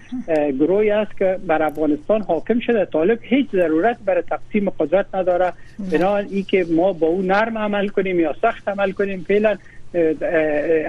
[0.59, 2.85] گروهی است که بر افغانستان حاکم شده.
[2.85, 5.53] طالب هیچ ضرورت برای تقسیم قدرت نداره.
[5.91, 9.57] بنابراین ای که ما با او نرم عمل کنیم یا سخت عمل کنیم فعلا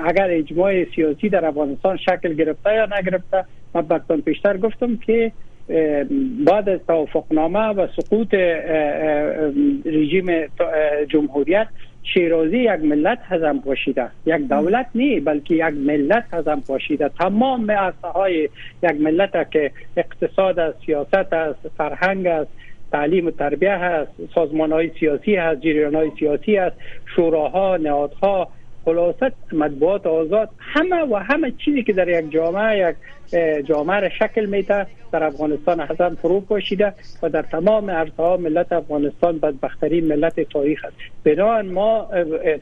[0.05, 5.33] اگر اجماع سیاسی در افغانستان شکل گرفته یا نگرفته من پیشتر گفتم که
[6.47, 8.35] بعد از توافقنامه و سقوط
[9.85, 10.27] رژیم
[11.09, 11.69] جمهوریت
[12.15, 17.09] شیرازی یک ملت هزم پاشیده یک دولت نه بلکه یک ملت هزم پاشیده.
[17.09, 18.49] تمام عرصه های
[18.83, 22.51] یک ملت که اقتصاد است سیاست است فرهنگ است
[22.93, 26.77] تعلیم و تربیه هست سازمان های سیاسی هست جریان های سیاسی هست
[27.17, 28.49] شوراها نهادها
[28.89, 32.97] خلاصت مطبوعات آزاد همه و همه چیزی که در یک جامعه یک
[33.67, 38.73] جامعه را شکل میده در افغانستان حسن فرو پاشیده و در تمام عرصه ها ملت
[38.73, 40.97] افغانستان بدبخترین ملت تاریخ است.
[41.25, 42.09] بنابراین ما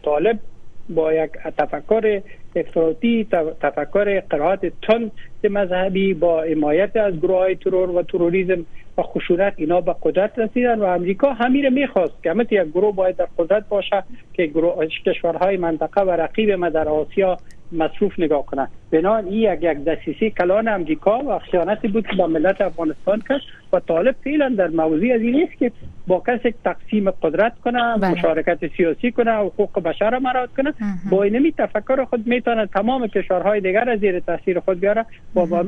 [0.04, 0.38] طالب
[0.88, 2.20] با یک تفکر
[2.56, 3.26] افراطی
[3.60, 5.12] تفکر قرائت تند
[5.44, 8.66] مذهبی با حمایت از گروه های ترور و تروریسم
[8.98, 12.22] و خشونت اینا به قدرت رسیدن و امریکا همین می‌خواست.
[12.22, 14.02] که همت یک گروه باید در قدرت باشه
[14.34, 17.38] که گروه کشورهای منطقه و رقیب ما در آسیا
[17.72, 22.26] مصروف نگاه کنند بنابراین این یک یک دسیسه کلان امریکا و خیانتی بود که با
[22.26, 23.40] ملت افغانستان کرد
[23.72, 25.72] و طالب فعلا در موضوع از این است که
[26.06, 28.10] با کسی تقسیم قدرت کنه بله.
[28.10, 30.74] مشارکت سیاسی کنه و حقوق بشر را مراد کنه.
[31.10, 35.06] با اینمی تفکر خود می‌تونه تمام کشورهای دیگر از زیر تاثیر خود بیاره.
[35.34, 35.64] و با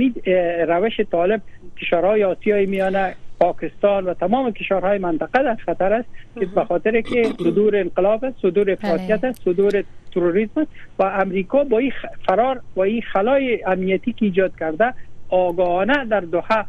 [0.68, 1.40] روش طالب
[1.80, 6.08] کشورهای آسیای میانه پاکستان و تمام کشورهای منطقه در خطر است
[6.40, 10.66] که به خاطر که صدور انقلاب است صدور افراطیت است صدور تروریسم
[10.98, 11.92] و امریکا با این
[12.26, 14.94] فرار و این خلای امنیتی که ایجاد کرده
[15.28, 16.64] آگاهانه در دوحه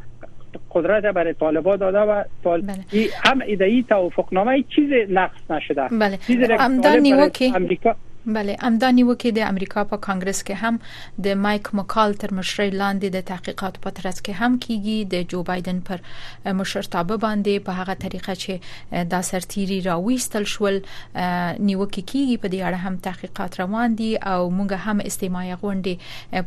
[0.72, 2.62] قدرت برای طالبا داده و طال...
[2.62, 2.78] بله.
[3.24, 6.18] هم ایده ای توافقنامه چیز نقص نشده بله.
[6.18, 6.38] چیز
[7.56, 10.80] امریکا بله امدانی وکي د امریکا په کانګرس کې هم
[11.28, 15.44] د مایک مکال تر مشرۍ لاندې د تحقیقات په ترڅ کې هم کیږي د جو
[15.50, 16.04] بایدن پر
[16.62, 22.80] مشرتابه باندې په هغه طریقه چې دا سرتيري راويستل شول نیوکه کیږي په دې اړه
[22.88, 25.96] هم تحقیقات روان دي او موږ هم استماعي غونډې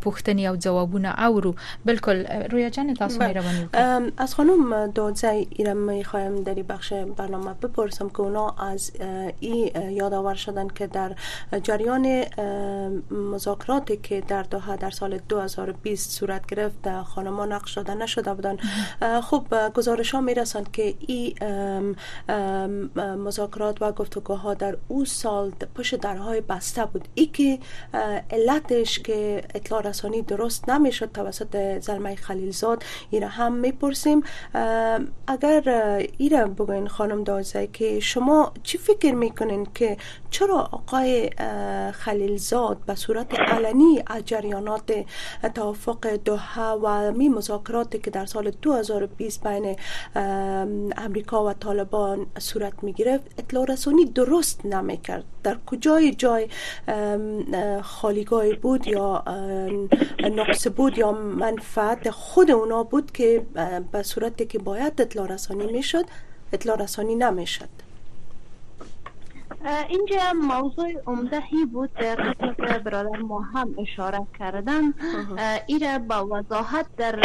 [0.04, 1.54] پوښتنې او ځوابونه اورو.
[1.92, 2.22] بالکل
[2.56, 8.46] رویا جان تاسو مهرباني از خانم دادزای ایرم میخوایم در بخش برنامه بپرسم که اونا
[8.70, 8.92] از
[9.40, 11.16] این یادآور شدن که در
[11.72, 12.24] جریان
[13.10, 18.56] مذاکراتی که در دوحه در سال 2020 صورت گرفت خانما نقش داده نشده بودن
[19.20, 21.96] خب گزارش ها می رسند که این
[22.98, 27.08] مذاکرات و گفتگوها در او سال پشت درهای بسته بود.
[27.14, 27.58] ای که
[28.30, 34.22] علتش که اطلاع رسانی درست نمی‌شد توسط زلمه خلیلزاد ایره هم می‌پرسیم.
[35.26, 35.62] اگر
[36.18, 39.96] ایره بگوین خانم دازه که شما چی فکر می‌کنین که
[40.30, 41.30] چرا آقای
[41.92, 45.04] خلیلزاد به صورت علنی از جریانات
[45.54, 49.76] توافق دوحه و می مذاکراتی که در سال 2020 بین
[50.96, 55.24] امریکا و طالبان صورت می گرفت اطلاع رسانی درست نمی کرد.
[55.42, 56.48] در کجای جای
[57.82, 59.24] خالیگاه بود یا
[60.20, 63.46] نقص بود یا منفعت خود اونا بود که
[63.92, 66.04] به صورتی که باید اطلاع رسانی می شد
[66.52, 67.91] اطلاع رسانی نمی شد.
[69.88, 74.94] اینجا موضوع عمدهی بود قسمت برادر ما هم اشاره کردن.
[75.66, 77.20] ایره با وضاحت در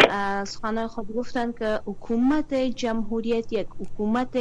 [0.45, 4.37] سخنهای خود گفتن که حکومت جمهوریت یک حکومت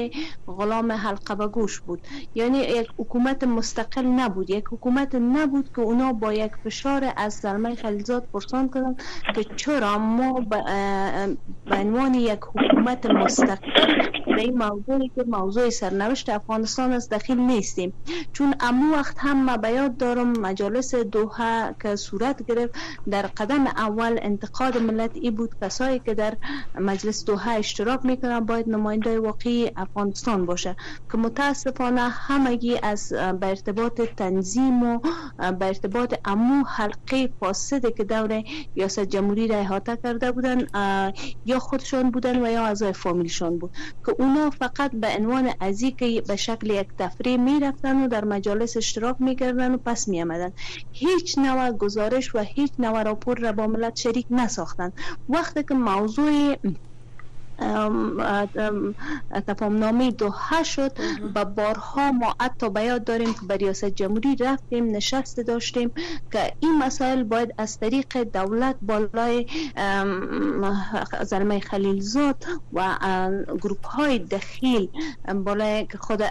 [0.47, 2.01] غلام حلقه گوش بود.
[2.35, 4.51] یعنی یک حکومت مستقل نبود.
[4.51, 8.97] یک حکومت نبود که اونا با یک فشار از زلمه خلیزاد پرسان کردن
[9.35, 10.65] که چرا ما به
[11.71, 13.57] عنوان یک حکومت مستقل
[14.27, 17.86] به این موضوعی که موضوع سرنوشت افغانستان است دخیل نیستیم.
[18.33, 22.75] چون امو وقت هم ما بیاد دارم مجالس دوحه که صورت گرفت
[23.11, 25.51] در قدم اول انتقاد ملت ای بود.
[25.63, 26.37] کسایی که در
[26.81, 30.77] مجلس دوحه اشتراک می‌کنن باید نماینده واقعی افغانستان باشه.
[31.13, 34.99] که متاسفانه همگی از به ارتباط تنظیم و
[35.59, 38.43] به ارتباط امو حلقه فاسده که دور
[38.77, 40.67] ریاست جمهوری را احاطه کرده بودن
[41.45, 43.71] یا خودشان بودن و یا اعضای فامیلشان بود.
[44.07, 48.25] که اونا فقط به عنوان ازی که به شکل یک تفریح می رفتن و در
[48.25, 50.53] مجالس اشتراک می کردن و پس می آمدن
[50.93, 54.93] هیچ نوع گزارش و هیچ نوع راپور را با ملت شریک نساختن
[55.29, 56.57] وقتی که موضوع
[59.47, 60.93] تفاهم دوحه شد
[61.35, 65.91] و بارها ما حتی بیاد داریم که به ریاست جمهوری رفتیم نشست داشتیم
[66.33, 69.47] که این مسائل باید از طریق دولت بالای
[71.23, 72.99] زلمه خلیلزاد و
[73.63, 74.89] گروپ های دخیل
[75.45, 76.23] بالای خود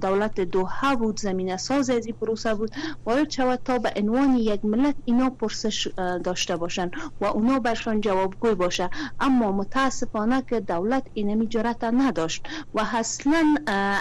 [0.00, 2.70] دولت دوحه بود زمین ساز از این پروسه بود
[3.04, 5.88] باید شود تا به عنوان یک ملت اینا پرسش
[6.24, 8.90] داشته باشن و اونا برشان جوابگوی باشه.
[9.20, 13.56] اما متاسف متاسفانه که دولت اینمی جرأت نداشت و اصلا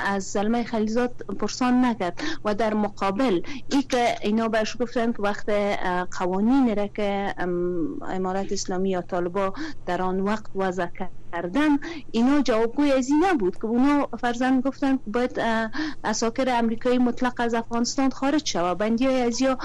[0.06, 5.50] از زلمه خلیزات پرسان نکرد و در مقابل ای که اینا بهش گفتن که وقت
[6.20, 7.36] قوانین را که
[8.08, 9.54] امارت اسلامی یا طالبا
[9.86, 11.21] در آن وقت وضع کرد.
[11.32, 11.78] کردن
[12.12, 15.40] اینا جوابگوی از این نبود که اونا فرزن گفتن باید
[16.04, 18.74] اساکر امریکایی مطلق از افغانستان خارج شوه.
[18.74, 19.58] بندی های از یا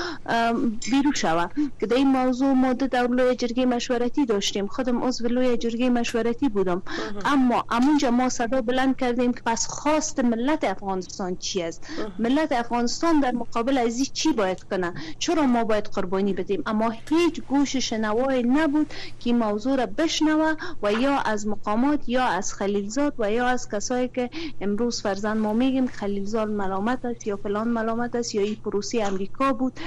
[0.90, 1.46] بیرو شوه.
[1.80, 4.66] که در این موضوع ماده در لوی جرگه مشورتی داشتیم.
[4.66, 6.82] خودم عضو لوی جرگه مشورتی بودم.
[7.24, 11.86] اما امونجا ما صدا بلند کردیم که پس خواست ملت افغانستان چی است؟
[12.18, 17.40] ملت افغانستان در مقابل از چی باید کنه؟ چرا ما باید قربانی بدیم؟ اما هیچ
[17.48, 23.32] گوش شنوای نبود که موضوع را بشنوه و یا از مقامات یا از خلیلزاد و
[23.32, 28.34] یا از کسایی که امروز فرزند ما میگیم خلیلزاد ملامت است یا فلان ملامت است
[28.34, 29.80] یا این پروسی امریکا بود.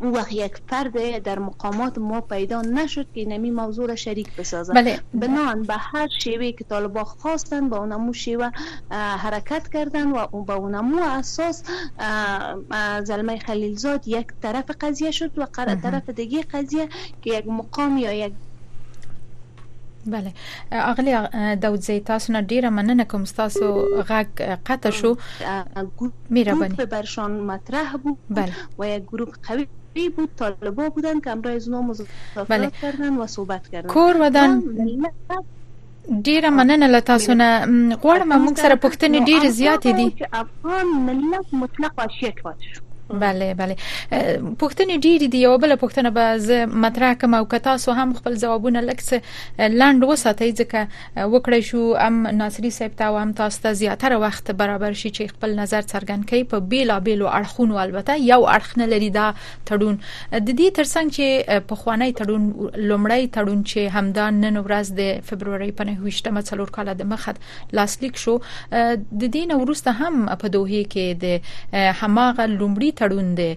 [0.00, 4.74] اون وقت یک فرد در مقامات ما پیدا نشد که نمی موضوع را شریک بسازد.
[4.74, 5.00] بله.
[5.14, 8.50] بنان به هر شیوه که طالبا خواستن با اونمو شیوه
[8.90, 11.62] حرکت کردن و با اونمو اساس
[13.04, 15.46] زلمه خلیلزاد یک طرف قضیه شد و
[15.82, 16.88] طرف دیگه قضیه
[17.22, 18.34] که یک مقام یا یک
[20.06, 20.32] بله.
[20.72, 21.12] اغلی
[21.56, 23.24] داود تاسو نه ډیره مننه کوم.
[23.24, 23.64] تاسو
[24.10, 24.28] غږ
[24.66, 25.16] قطع شو.
[26.30, 26.76] میره بنی.
[26.94, 28.52] برشان مطرح بود بله.
[28.78, 32.70] و یک گروه قوی بود طالبا بودن که امروز از مذاکرات بله.
[32.82, 33.88] کردن و صحبت کردن.
[33.88, 34.52] کور ودان.
[36.26, 37.48] ډیره مننه له تاسو نه.
[38.02, 40.08] غواړم موږ سره پوښتنې ډیره زیاتې دي.
[40.32, 43.76] افغان ملت مطلق واشیت پاتې شو بله بله.
[44.60, 45.38] پوښتنې ډېری دي.
[45.38, 49.14] یو بل پوښتنه به زه مطرح کوم او که تاسو هم خپل ځوابونه لکس
[49.58, 54.92] لاند وساتئ ځکه وکړی شو ام ناصری صاحب ته هم تاسو ته زیاتره وخت برابر
[54.92, 57.78] شي چې خپل نظر څرګند کړي په بیلا بیلو اړخونو.
[57.84, 59.34] البته یو اړخ نه لري دا
[59.70, 59.96] تړون.
[60.32, 62.42] د دې ترڅنګ چې په خوانی تړون
[62.74, 67.38] لومړی تړون چې همدا نن ورځ د فبرवरी په 9 څلور کال د مخد
[67.72, 68.36] لاسلیک شو
[68.72, 71.40] د دین وروسته هم په دوه کې د
[72.02, 73.50] هماغه لومړی تړون دی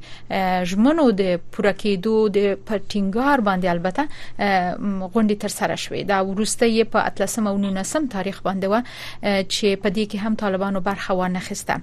[0.71, 1.23] ژمنو د
[1.56, 4.04] پوره کېدو د پټینګار باندې البته
[5.13, 6.02] غونډه تر سره شوې.
[6.12, 8.75] دا ورسته یې په 13 او 19 تاریخ باندې و
[9.54, 11.80] چې په دې کې هم طالبانو برخه وانه خسته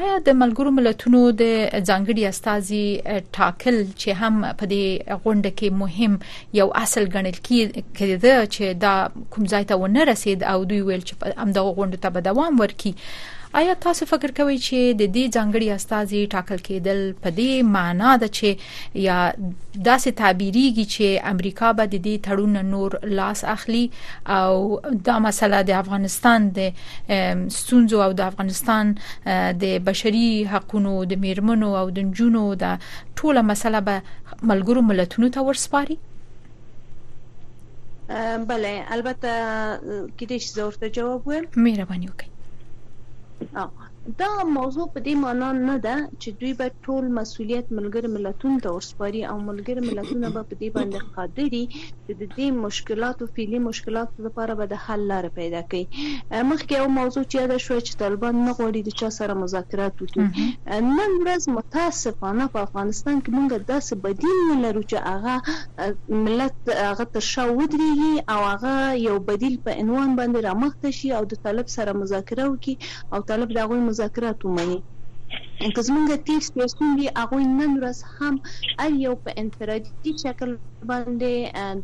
[0.00, 1.44] آیا د ملګرو ملتونو د
[1.88, 2.84] ځانګړي استاذي
[3.38, 4.84] ټاکل چې هم په دې
[5.24, 6.18] غونډه کې مهم
[6.60, 8.94] یو اصل ګڼل کېده چې دا
[9.36, 12.62] کوم ځای ته ونه رسید او دوی ویل چې هم دغه غونډه ته به دوام
[12.62, 12.92] ورکړي
[13.52, 18.28] آیا تاسو فکر کوئ چې د دې ځانګړي استاذي ټاکل کېدل په دې معنا ده
[18.38, 18.48] چې
[19.04, 19.16] یا
[19.86, 23.82] داسې تعبیریږي چې امریکا به د دې تړون نور لاس اخلي
[24.36, 24.52] او
[25.08, 26.70] دا مسله د افغانستان د
[27.56, 28.94] ستونزو او د افغانستان
[29.64, 32.78] د بشري حقوقو د میرمنو او د جنونو د
[33.16, 34.02] ټوله مسله به
[34.52, 35.98] ملګرو ملتونو ته ورسپاري؟
[38.50, 39.30] بله البته
[40.18, 42.27] کېدې چې زه ورته جواب وایم مهرباني وکړئ
[43.40, 43.87] 嗯、哦。
[44.16, 49.22] دا موضوع په دې معنی نه ده چې دوی به ټول مسولیت ملګر ملتونو ته ورسپاري
[49.30, 54.24] او ملګر ملتونه به په دې باندې قادر دي چې د دې مشکلاتو فعلی مشکلاتو
[54.26, 55.84] لپاره به د حل لار پیدا کړي.
[56.50, 60.26] مخکې یو موضوع چې دا شو چې طالبان نه غواړي د چا سره مذاکرات وکړي.
[60.98, 65.34] نن ورځ متاسفانه په افغانستان کې موږ داسې بدیل نه لرو چې هغه
[66.24, 68.74] ملت هغه تر شا ودرېږي او هغه
[69.08, 72.74] یو بدیل په عنوان باندې رامخته شي او د طالب سره مذاکره وکړي
[73.12, 74.78] او طالب دغه مذاکرات ومني.
[75.74, 78.34] که زمونږ تیر سیاسون دي هغه نن ورځ هم
[78.84, 80.50] ار یو په انفرادي شکل
[80.90, 81.32] باندې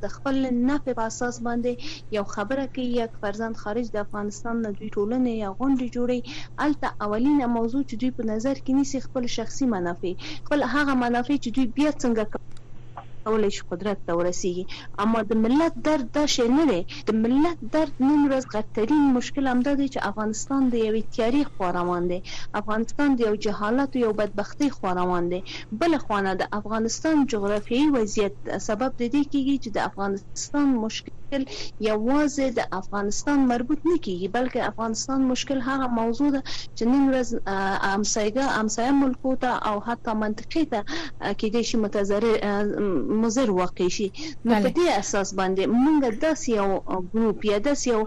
[0.03, 0.35] د خپل
[0.69, 1.73] نفع په اساس باندې
[2.17, 2.87] یو خبره کوي.
[3.01, 6.21] یک فرزند خارج د افغانستان نه دوی ټولنه یا غونډه جوړي
[6.67, 10.13] الته اولینه موضوع چې دوی په نظر کې نیسي خپل شخصي منافع.
[10.47, 12.25] خپل هغه منافع چې دوی بیا څنګه
[13.25, 14.65] کولای شي قدرت ته ورسیږي.
[15.05, 16.81] اما د ملت درد دا شی نه دی.
[17.09, 21.71] د ملت درد نن ورځ غټرین مشکل هم دی چې افغانستان د یوې تیاری خو
[21.79, 22.21] روان دی.
[22.61, 25.41] افغانستان د یو جهالت او یو بدبختی خو روان دی.
[25.81, 28.35] بل خوانه د افغانستان جغرافیایي وضعیت
[28.69, 34.29] سبب د دې کیږي چې د افغانستان مشکل مشکل یوازې د افغانستان مربوط نه کیږي
[34.37, 36.43] بلکې افغانستان مشکل هغه موضوع ده
[36.77, 37.29] چې نن ورځ
[37.95, 40.81] امسایګه امسایه ملکو ته او حتی منطقې ته
[41.39, 42.37] کې د شي متضرر
[43.25, 44.09] مضر واقع شي.
[44.45, 46.69] نو په دې اساس باندې موږ داسې یو
[47.15, 48.03] ګروپ یا داسې یو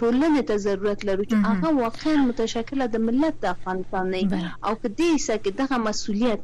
[0.00, 5.10] ټولنې ته ضرورت لرو چې هغه واقعا متشکله د ملت د افغانستان نه او دې
[5.28, 6.40] سکه دغه مسولیت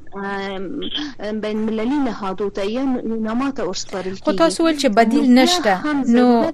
[1.44, 2.84] بین مللي نهادو ته یا
[3.28, 6.52] نماته ورسپارل کیږي خو تاسو ول چې بدیل نشته نو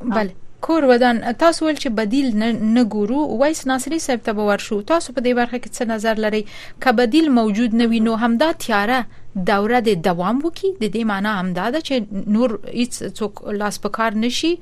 [0.00, 0.30] بله
[0.66, 5.24] کور ودان تاسو ول چې بدیل نه ګورو وایس ناصری صاحب ته ورشو تاسو په
[5.24, 6.42] دې برخه کې څه نظر لري
[6.84, 9.00] ک بدیل موجود نه وي نو همدا تیاره
[9.48, 13.94] دوره د دوام وکي د دې معنی همدا ده چې نور هیڅ څوک لاس په
[13.98, 14.52] کار نشي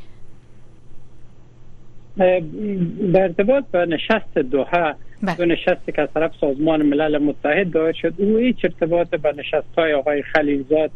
[2.20, 4.94] در ارتباط با نشست دوحه
[5.38, 9.78] دو نشستی که از طرف سازمان ملل متحد دایر شد او هیچ ارتباط با نشست
[9.78, 10.90] های آقای خلیلزاد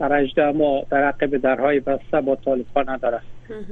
[0.00, 3.20] در 18 ما در عقب درهای بسته با طالب ها نداره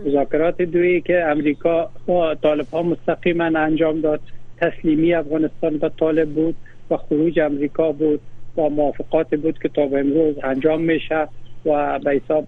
[0.06, 4.20] مذاکرات دویی که امریکا با طالب ها مستقیما انجام داد
[4.60, 6.54] تسلیمی افغانستان به طالب بود
[6.90, 8.20] و خروج امریکا بود
[8.56, 11.28] با موافقات بود که تا به امروز انجام میشه
[11.66, 12.46] و به حساب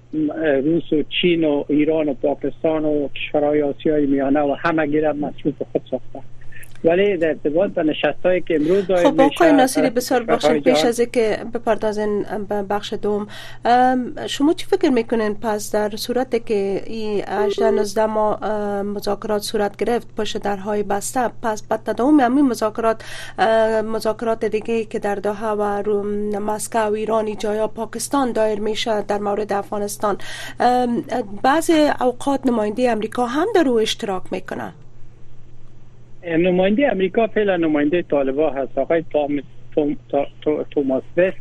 [0.64, 5.54] روس و چین و ایران و پاکستان و کشورهای آسیای میانه و همه گیرم مصروف
[5.72, 6.20] خود ساخته.
[6.84, 11.00] ولی در ارتباط به نشستایی که امروز دایر خب آقای ناصری بسیار بخشید پیش از
[11.00, 13.26] که بپردازین به بخش دوم
[14.26, 18.36] شما چی فکر می‌کنین؟ پس در صورت که این 18 19 ما
[18.82, 23.02] مذاکرات صورت گرفت پشت درهای بسته پس بعد تداوم همین مذاکرات
[23.84, 26.02] مذاکرات دیگه که در دوحه و
[26.40, 30.18] مسکو و ایران جایا پاکستان دایر میشه در مورد افغانستان.
[31.42, 34.72] بعض اوقات نماینده امریکا هم در او اشتراک می‌کنن.
[36.26, 38.78] نماینده امریکا فعلا نماینده طالبا هست.
[38.78, 39.04] آقای
[40.70, 41.36] توماس وست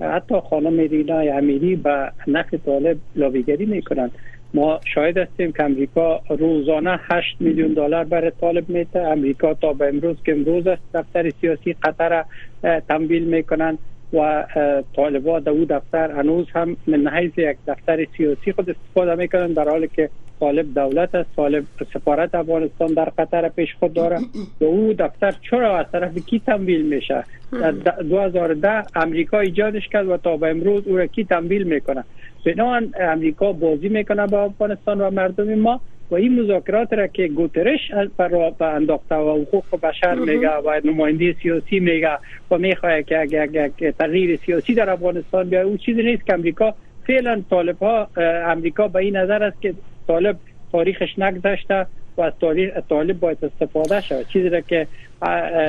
[0.00, 4.10] حتی خانم رینا امیری به نفع طالب لابیگری می‌کنند.
[4.54, 9.88] ما شاهد هستیم که امریکا روزانه 8 میلیون دلار برای طالب میته امریکا تا به
[9.88, 12.24] امروز که امروز است دفتر سیاسی قطر
[12.88, 13.78] تمویل می‌کنند
[14.12, 14.44] و
[14.96, 19.68] طالبا در او دفتر هنوز هم من حیث یک دفتر سیاسی خود استفاده می‌کنند در
[19.68, 24.18] حالی که طالب دولت است طالب سفارت افغانستان در قطر پیش خود داره.
[24.60, 27.70] و او دفتر چرا از طرف کی تمویل میشه؟ در
[28.02, 32.04] 2010 امریکا ایجادش کرد و تا به امروز او را کی تمویل می‌کنه؟
[32.46, 35.80] بنابراین امریکا بازی می‌کنه با افغانستان و مردم ما
[36.10, 37.80] و این مذاکرات را که گوترش
[38.18, 42.18] پر انداخته و حقوق بشر میگه و نماینده سیاسی میگه
[42.50, 46.74] و می‌خواه که یک تغییر سیاسی در افغانستان بیاید او چیزی نیست که امریکا
[47.06, 48.08] فعلا طالب ها
[48.46, 49.74] امریکا به این نظر است که
[50.08, 50.36] طالب
[50.72, 51.86] تاریخش نگذشته
[52.16, 54.26] و از تاریخ طالب باید استفاده شود.
[54.32, 54.86] چیزی را که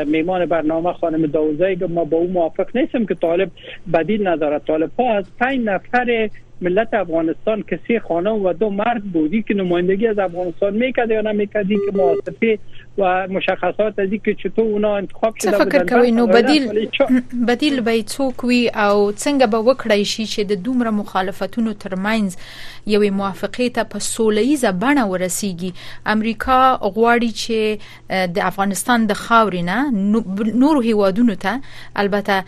[0.06, 3.52] میمان برنامه خانم داوزایی ما با او موافق نیستم که طالب
[3.94, 6.30] بدیل نداره طالب ها از پنج نفر
[6.62, 11.76] ملت افغانستان کسی خانم و دو مرد بودی که نمایندگی از افغانستان می‌کرد یا نمی‌کردی
[11.76, 12.60] که موافقه
[12.98, 16.90] و مشخصات از که چطور اونا انتخاب شده فکر کوي نو بدیل
[17.48, 22.38] بدیل به څوک وي او څنګه به وکړای شي چې د دومره مخالفتونو ترمنځ
[22.88, 25.72] یوې موافقه ته په سولهیزه بڼه ورسیږي.
[26.06, 27.80] امریکا غواړي چې
[28.36, 29.92] د افغانستان د خاورې نه
[30.64, 31.62] نور هیوادونو ته
[31.96, 32.44] البته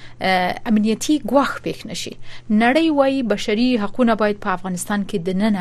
[0.66, 2.18] امنیتي ګواښ پېښ نشي.
[2.52, 5.56] نړۍ وايي بشري حقوقونه باید په افغانستان کې د نن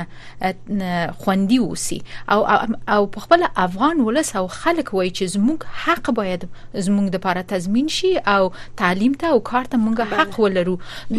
[1.19, 2.45] خوندي وسی او
[2.89, 7.21] او په خپل افغان ولس او خلک خلک وایي چې زموږ حق باید زموږ د
[7.21, 10.77] لپاره تضمین شي او تعلیم ته او کار ته موږ حق ولرو.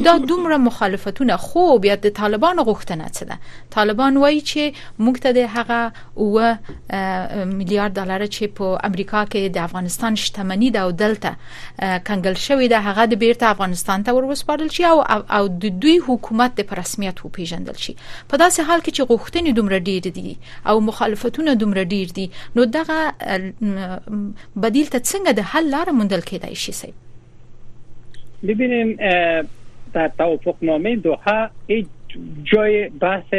[0.07, 3.37] دا دومره مخالفتونه خو بیا د طالبانو غوښتنه څه ده؟
[3.75, 4.63] طالبان وایي چې
[5.05, 5.79] موږ ته د هغه
[6.17, 6.25] او
[7.57, 11.31] میلیارډ ډالر چې په امریکا کې د افغانستان شتمنۍ او دلته
[12.07, 14.97] کنګل شوې ده هغه د بیرته افغانستان ته ورسپارل شي او
[15.37, 17.95] او د دوی حکومت د رسمیت وپیژندل شي.
[18.29, 20.37] په داسې حال کې چې غوښتنې دومره ډېر دي
[20.73, 22.99] او مخالفتونه دومره ډېر دي نو دغه
[24.55, 26.93] بدیل ته څنګه د حل لار موندل کېدای شي سي
[28.43, 28.95] ببینیم
[29.93, 31.49] در توافق نامه دوحه
[32.43, 33.33] جای بحث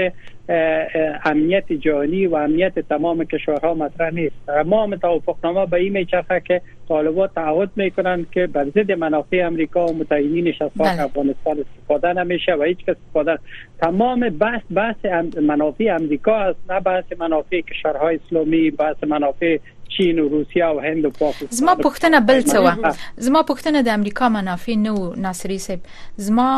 [1.24, 4.34] امنیت جهانی و امنیت تمام کشورها مطرح نیست.
[4.46, 9.98] تمام توافقنامه به این میچرخه که طالبان تعهد می‌کنند که بر ضد منافع امریکا و
[9.98, 11.02] متعینینش از خاک بله.
[11.02, 13.38] افغانستان استفاده نمیشه و هیچ کس استفاده
[13.80, 15.04] تمام بحث بحث
[15.42, 19.58] منافع امریکا است نه بحث منافع کشورهای اسلامی بحث منافع
[19.96, 22.94] چین او روسیا او هند او پاکستان زما پښتنه بل څه و
[23.28, 26.48] زما پښتنه د امریکا منافع نه و ناصری صاحب زما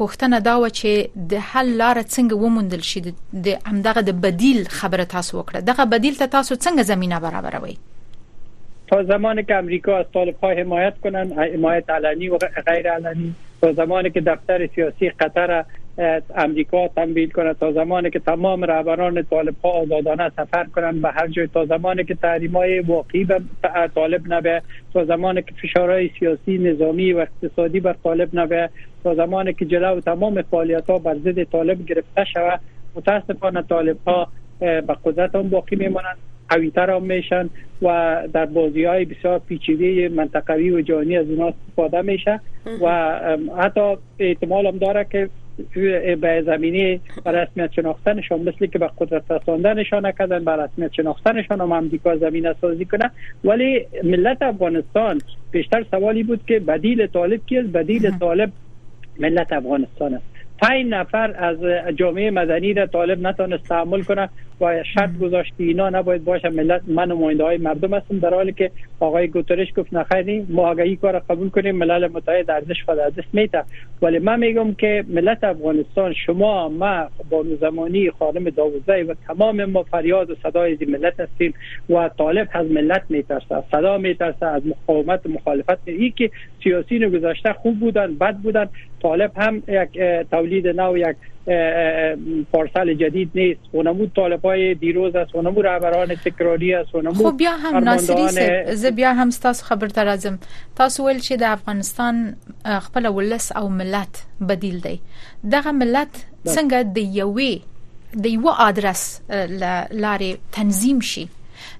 [0.00, 3.04] پښتنه دا و چې د حل لار څنګه وموندل شي
[3.48, 7.76] د همدغه د بدیل خبره تاسو وکړه دغه بدیل ته تاسو څنګه زمينه برابروي
[8.90, 13.72] تا زمانی که امریکا از طالب ها حمایت کنن حمایت علنی و غیر علنی تا
[13.72, 15.64] زمانی که دفتر سیاسی قطر
[16.36, 21.26] امریکا تمویل کنه تا زمانی که تمام رهبران طالب ها آزادانه سفر کنند به هر
[21.26, 23.40] جای تا زمانی که تحریم های واقعی به
[23.94, 24.62] طالب نبه
[24.92, 28.70] تا زمانی که فشارهای سیاسی نظامی و اقتصادی بر طالب نبه
[29.04, 32.60] تا زمانی که جلو تمام فعالیت ها بر ضد طالب گرفته شود
[32.94, 34.28] متاسفانه طالب ها
[34.60, 36.16] به قدرت هم باقی میمانند
[36.48, 37.50] قویتر هم میشن
[37.82, 42.40] و در بازی های بسیار پیچیده منطقوی و جهانی از اونها استفاده میشه.
[42.82, 43.18] و
[43.58, 45.28] حتی احتمال هم داره که
[46.20, 51.72] به زمینه به رسمیت شناختنشان مثل که به قدرت رساندنشان نکردن به رسمیت شناختنشان هم
[51.72, 53.10] امریکا زمینه سازی کنه.
[53.44, 55.20] ولی ملت افغانستان
[55.50, 58.52] بیشتر سوالی بود که بدیل طالب کیست؟ بدیل طالب
[59.18, 60.24] ملت افغانستان است.
[60.58, 61.58] پنج نفر از
[61.96, 64.28] جامعه مدنی را طالب نتونست تحمل کنه.
[64.60, 68.70] و شرط گذاشت اینا نباید باشه ملت من نماینده های مردم هستم در حالی که
[69.00, 73.64] آقای گوترش گفت نخیری ما آگهی کار قبول کنیم ملل متحد ارزش خود از میته
[74.02, 79.82] ولی من میگم که ملت افغانستان شما ما بانو زمانی خانم داوزی و تمام ما
[79.82, 81.54] فریاد و صدای ملت هستیم
[81.90, 85.78] و طالب از ملت میترسه صدا میترسه از مقاومت مخالفت.
[85.84, 86.30] ای که
[86.62, 88.68] سیاسیین گذاشته خوب بودن بد بودن.
[89.02, 90.00] طالب هم یک
[90.30, 91.16] تولید نو یک
[92.52, 93.60] پارسال جدید نیست.
[93.72, 98.86] اونمو طالب های دیروز است اونمو رهبران تکراری است اونمو خب بیا هم ناصری ز
[98.86, 100.38] بیا هم تاسو خبر تر ازم
[100.76, 105.00] تاسو ول چې د افغانستان خپل ولس او ملت بدیل دی.
[105.52, 107.60] دغه ملت څنګه د یوې
[108.24, 111.28] د یو ادرس لارې تنظیم شي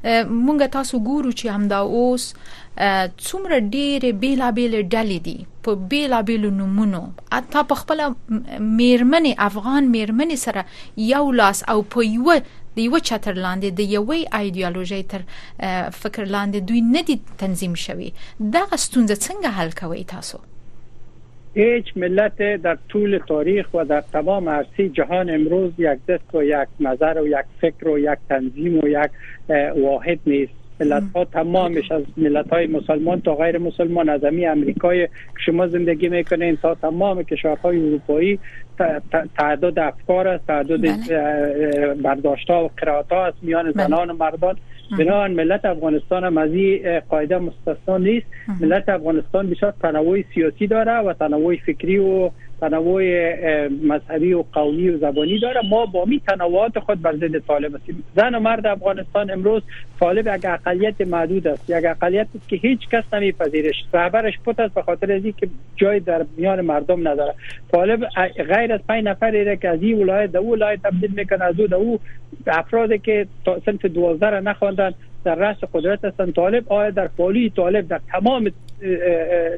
[0.04, 2.26] مونږ تاسو ګورو چې همدا اوس
[3.28, 7.02] څومره ډېرې بیلابېل ډلې دي په بیلابېل نمونو
[7.38, 10.64] اته په خپل میرمنې افغان میرمنې سره
[11.14, 12.38] یو لاس او په یو
[12.76, 15.26] د یو چتر لاندې د یوې ایدئولوژي تر
[16.02, 18.12] فکر لاندې دوی نه دي تنظیم شوي
[18.56, 20.42] دا ستونزه څنګه حل کوي تاسو
[21.54, 26.68] هیچ ملت در طول تاریخ و در تمام عرصه جهان امروز یک دست و یک
[26.80, 29.10] نظر و یک فکر و یک تنظیم و یک
[29.82, 30.52] واحد نیست.
[30.80, 35.12] ملت ها تمامش از ملت های مسلمان تا غیر مسلمان از امی امریکای که
[35.46, 38.38] شما زندگی می‌کنین تا تمام کشورهای اروپایی.
[39.38, 41.94] تعداد افکار است تعداد بله.
[41.94, 43.86] برداشت ها و قرائت ها است میان بله.
[43.86, 44.56] زنان و مردان.
[44.98, 48.26] بنابراین ملت افغانستان هم از این قاعده مستثنا نیست.
[48.60, 52.30] ملت افغانستان بسیار تنوع سیاسی داره و تنوع فکری و
[52.60, 53.02] تنوع
[53.68, 55.60] مذهبی و قومی و زبانی داره.
[55.70, 58.04] ما با می تنوعات خود بر ضد طالب هستیم.
[58.16, 59.62] زن و مرد افغانستان امروز
[60.00, 61.70] طالب یک اقلیت محدود است.
[61.70, 63.84] یک اقلیت است که هیچ کس نمیپذیرش.
[63.94, 67.34] رهبرش پوت است به خاطر از که جای در میان مردم نداره.
[67.72, 68.04] طالب
[68.48, 72.00] غیر از پنج نفر که از این ولایت در ولایت تبدیل می‌کنه از او او
[72.46, 73.26] افرادی که
[73.66, 74.94] صنف 12 را نخواندن
[75.24, 78.50] در رأس قدرت هستند طالب آیا در پالی طالب در تمام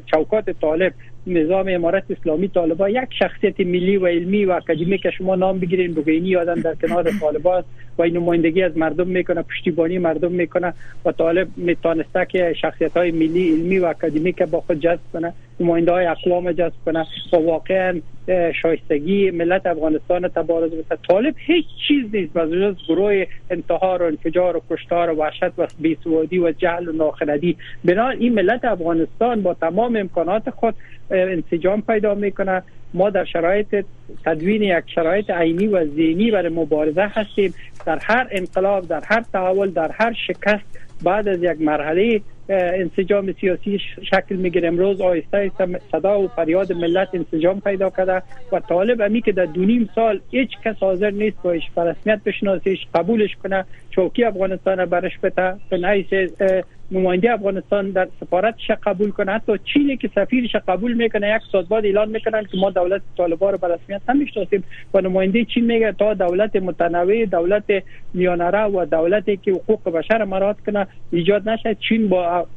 [0.05, 0.93] چوکات طالب
[1.27, 5.93] نظام امارت اسلامی طالبا یک شخصیت ملی و علمی و اکادمی که شما نام بگیرین
[5.93, 7.63] بگینی آدم در کنار طالبا
[7.97, 10.73] و این نمایندگی از مردم می‌کنه پشتیبانی مردم می‌کنه
[11.05, 15.33] و طالب می‌تونسته که شخصیت های ملی علمی و اکادمی که با خود جذب کنه
[15.59, 18.01] نماینده های اقوام جذب کنه و واقعا
[18.61, 24.61] شایستگی ملت افغانستان تبارز بده طالب هیچ چیز نیست جز گروه انتحار و انفجار و
[24.69, 29.95] کشتار و وحشت و بیسوادی و جهل و ناخردی بنابراین این ملت افغانستان با تمام
[29.95, 30.75] امکانات خود
[31.11, 32.61] انسجام پیدا می‌کنه.
[32.93, 33.85] ما در شرایط
[34.25, 37.53] تدوین یک شرایط عینی و ذهنی برای مبارزه هستیم.
[37.85, 43.79] در هر انقلاب در هر تحول در هر شکست بعد از یک مرحله انسجام سیاسی
[44.11, 44.67] شکل می‌گیره.
[44.67, 45.51] امروز آیسته
[45.91, 50.49] صدا و فریاد ملت انسجام پیدا کرده و طالب امی که در دونیم سال هیچ
[50.65, 55.53] کس حاضر نیست باش رسمیت بشناسیش قبولش کنه چوکی افغانستان برش بده.
[55.69, 55.77] به
[56.93, 59.31] نماینده افغانستان در سفارتش قبول کنه.
[59.31, 63.51] حتی چینی که سفیرش قبول می‌کنه یک سال بعد اعلان می‌کنن که ما دولت طالبان
[63.51, 64.63] رو به رسمیت نمی‌شناسیم
[64.93, 67.63] و نماینده چین میگه تا دولت متنوع دولت
[68.13, 72.47] میانره و دولتی که حقوق بشر مراد کنه ایجاد نشه چین با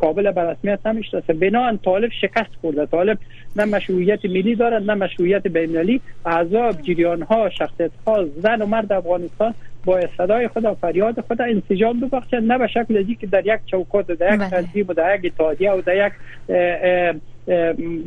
[0.00, 2.86] کابل به رسمیت نمی‌شناسه بنا طالب شکست خورده.
[2.86, 3.18] طالب
[3.56, 6.00] نه مشروعیت ملی داره نه مشروعیت بین‌المللی.
[6.26, 9.54] اعضا جریان ها شخصیت ها زن و مرد افغانستان
[9.86, 12.52] با صدای خود و فریاد خود انسجام ببخشند.
[12.52, 14.50] نه به شکل که در یک چوکات در یک بله.
[14.50, 16.12] تنظیم و در یک اتحادیه و در یک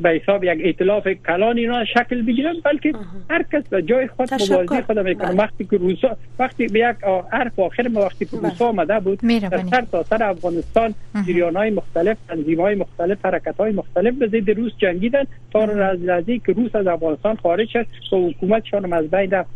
[0.01, 2.93] به حساب یک ائتلاف کلان اینا شکل بگیرن بلکه
[3.29, 5.37] هر کس به جای خود مبارزه خود می‌کنه بله.
[5.37, 6.95] وقتی که روسا وقتی به یک
[7.31, 8.81] حرف آخر ما وقتی که روسا بله.
[8.81, 10.93] آمده بود در سر تا سر افغانستان
[11.27, 15.23] جریان های مختلف تنظیم های مختلف حرکت های مختلف به ضد روس جنگیدن
[15.53, 17.85] تا لحظه که روس از افغانستان خارج شد.
[18.13, 19.49] و حکومتشان از بین رفت.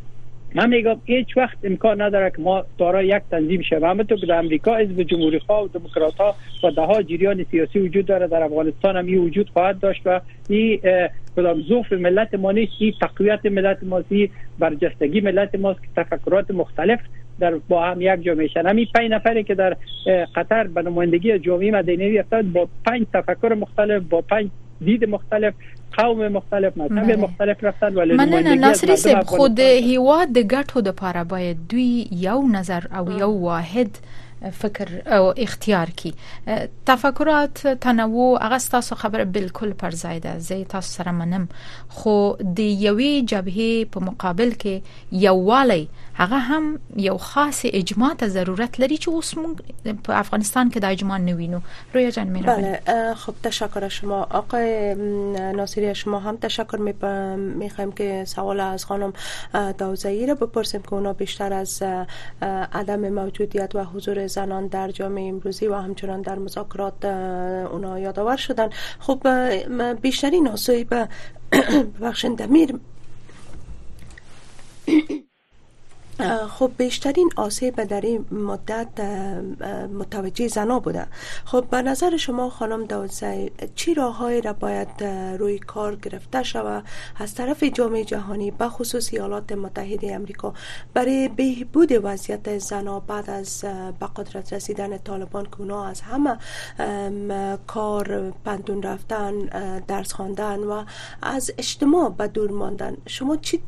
[0.55, 3.83] من میگم هیچ وقت امکان نداره که ما دارای یک تنظیم شویم.
[3.83, 7.79] همونطور که در امریکا حزب جمهوری خواه و دموکرات ها و ده ها جریان سیاسی
[7.79, 8.27] وجود داره.
[8.27, 10.79] در افغانستان هم این وجود خواهد داشت و این
[11.35, 16.51] کدام ضعف ملت ما نیست این تقویت ملت ما است برجستگی ملت ماست که تفکرات
[16.51, 16.99] مختلف
[17.39, 18.65] در با هم یک جا میشن.
[18.65, 19.77] همین پنج نفری که در
[20.35, 24.49] قطر به نمایندگی جامعه مدنی افتاد با پنج تفکر مختلف با پنج
[24.89, 25.53] دید مختلف
[25.97, 27.19] قوم مختلف مذهب.
[27.19, 32.41] مختلف رفتن ولی مننه ناصری صاحب خود هیواد د ګټو د پاره باید دوی یو
[32.57, 34.03] نظر او یو واحد
[34.61, 36.09] فکر او اختیار کی.
[36.85, 40.39] تفکرات تنوع هغه تاسو خبره بالکل پر ځای ده.
[40.47, 41.45] زه تاسو سره منم.
[41.99, 44.75] خو د یوې جبهه په مقابل کې
[45.27, 49.61] یووالی هغه هم یو خاص اجماع ته ضرورت لري چې اوس موږ
[50.07, 51.59] په افغانستان کې د اجماع نوینو
[51.93, 54.23] رویا جان مهربانی بله خب تشکر شما.
[54.23, 54.95] آقای
[55.55, 59.13] ناصری شما هم تشکر می‌خوایم که سوال از خانم
[59.77, 61.83] داوزایی رو بپرسیم که اونا بیشتر از
[62.73, 68.69] عدم موجودیت و حضور زنان در جامعه امروزی و همچنان در مذاکرات اونا یادآور شدن.
[68.99, 69.27] خب
[70.01, 70.93] بیشترین آسیب
[72.01, 72.79] بخشنده دمیر.
[76.49, 78.99] خب بیشترین آسیب در این مدت
[79.99, 81.07] متوجه زنا بوده.
[81.45, 85.03] خب به نظر شما خانم داوزی چی راههایی را باید
[85.39, 86.83] روی کار گرفته شود؟
[87.15, 90.53] از طرف جامعه جهانی به خصوص ایالات متحده امریکا
[90.93, 93.65] برای بهبود وضعیت زنا بعد از
[93.99, 96.37] به قدرت رسیدن طالبان که اونا از همه
[97.67, 99.39] کار پندون رفتن
[99.87, 100.83] درس خواندن و
[101.21, 102.97] از اجتماع به دور ماندن.
[103.07, 103.61] شما چی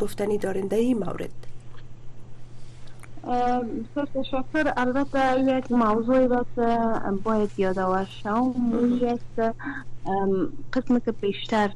[0.00, 1.32] گفتنی دارین؟ در این مورد
[4.14, 6.46] تشکر البته یک موضوعی را
[7.24, 8.98] باید یادآور شوم.
[9.02, 9.22] یک
[10.72, 11.70] قسم که پیشتر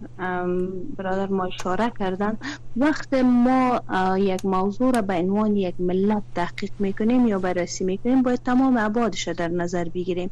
[0.99, 2.37] برادر ما اشاره کردن
[2.77, 3.81] وقت ما
[4.19, 9.29] یک موضوع را به عنوان یک ملت تحقیق می‌کنیم یا بررسی می‌کنیم باید تمام ابعادش
[9.29, 10.31] در نظر بگیریم.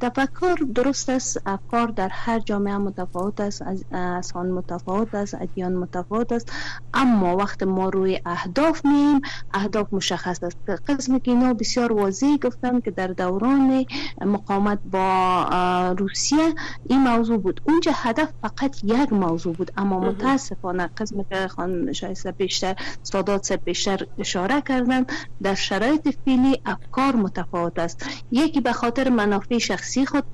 [0.00, 6.32] تفکر درست است افکار در هر جامعه متفاوت است از آن متفاوت است ادیان متفاوت
[6.32, 6.52] است
[6.94, 9.20] اما وقت ما روی اهداف میم
[9.54, 10.56] اهداف مشخص است.
[10.88, 13.84] قسم که اینا بسیار واضح گفتم که در دوران
[14.20, 16.54] مقاومت با روسیه
[16.90, 17.60] این موضوع بود.
[17.64, 24.06] اونجا هدف فقط یک موضوع بود اما متاسفانه قسم که خان شایسته بیشتر سادات بیشتر
[24.18, 25.06] اشاره کردن
[25.42, 28.06] در شرایط فعلی افکار متفاوت است.
[28.30, 30.24] یکی به خاطر منافع شخصی خود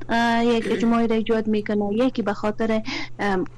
[0.42, 2.82] یک اجماعی را ایجاد می‌کنه یکی به خاطر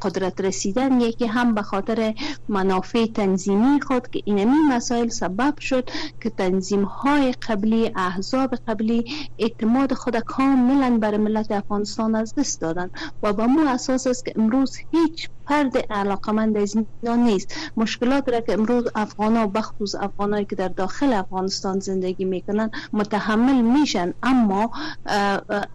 [0.02, 2.14] قدرت رسیدن یکی هم به خاطر
[2.48, 5.90] منافع تنظیمی خود که اینمی مسائل سبب شد
[6.20, 9.04] که تنظیم های قبلی احزاب قبلی
[9.38, 12.90] اعتماد خود کاملا بر ملت افغانستان از دست دادن
[13.22, 17.54] و با مو اساس است که امروز هیچ فرد علاقمند از اینا نیست.
[17.76, 23.60] مشکلات را که امروز افغان ها بخصوص افغانایی که در داخل افغانستان زندگی می‌کنن متحمل
[23.62, 24.12] میشن.
[24.22, 24.70] اما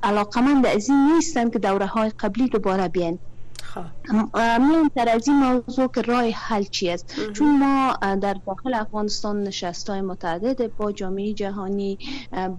[0.04, 3.20] علاقمند از این نیستن که دوره های قبلی دوباره بیان.
[4.96, 9.90] تر از این موضوع که راه حل چی است چون ما در داخل افغانستان نشست
[9.90, 11.98] های متعدد با جامعه جهانی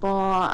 [0.01, 0.49] با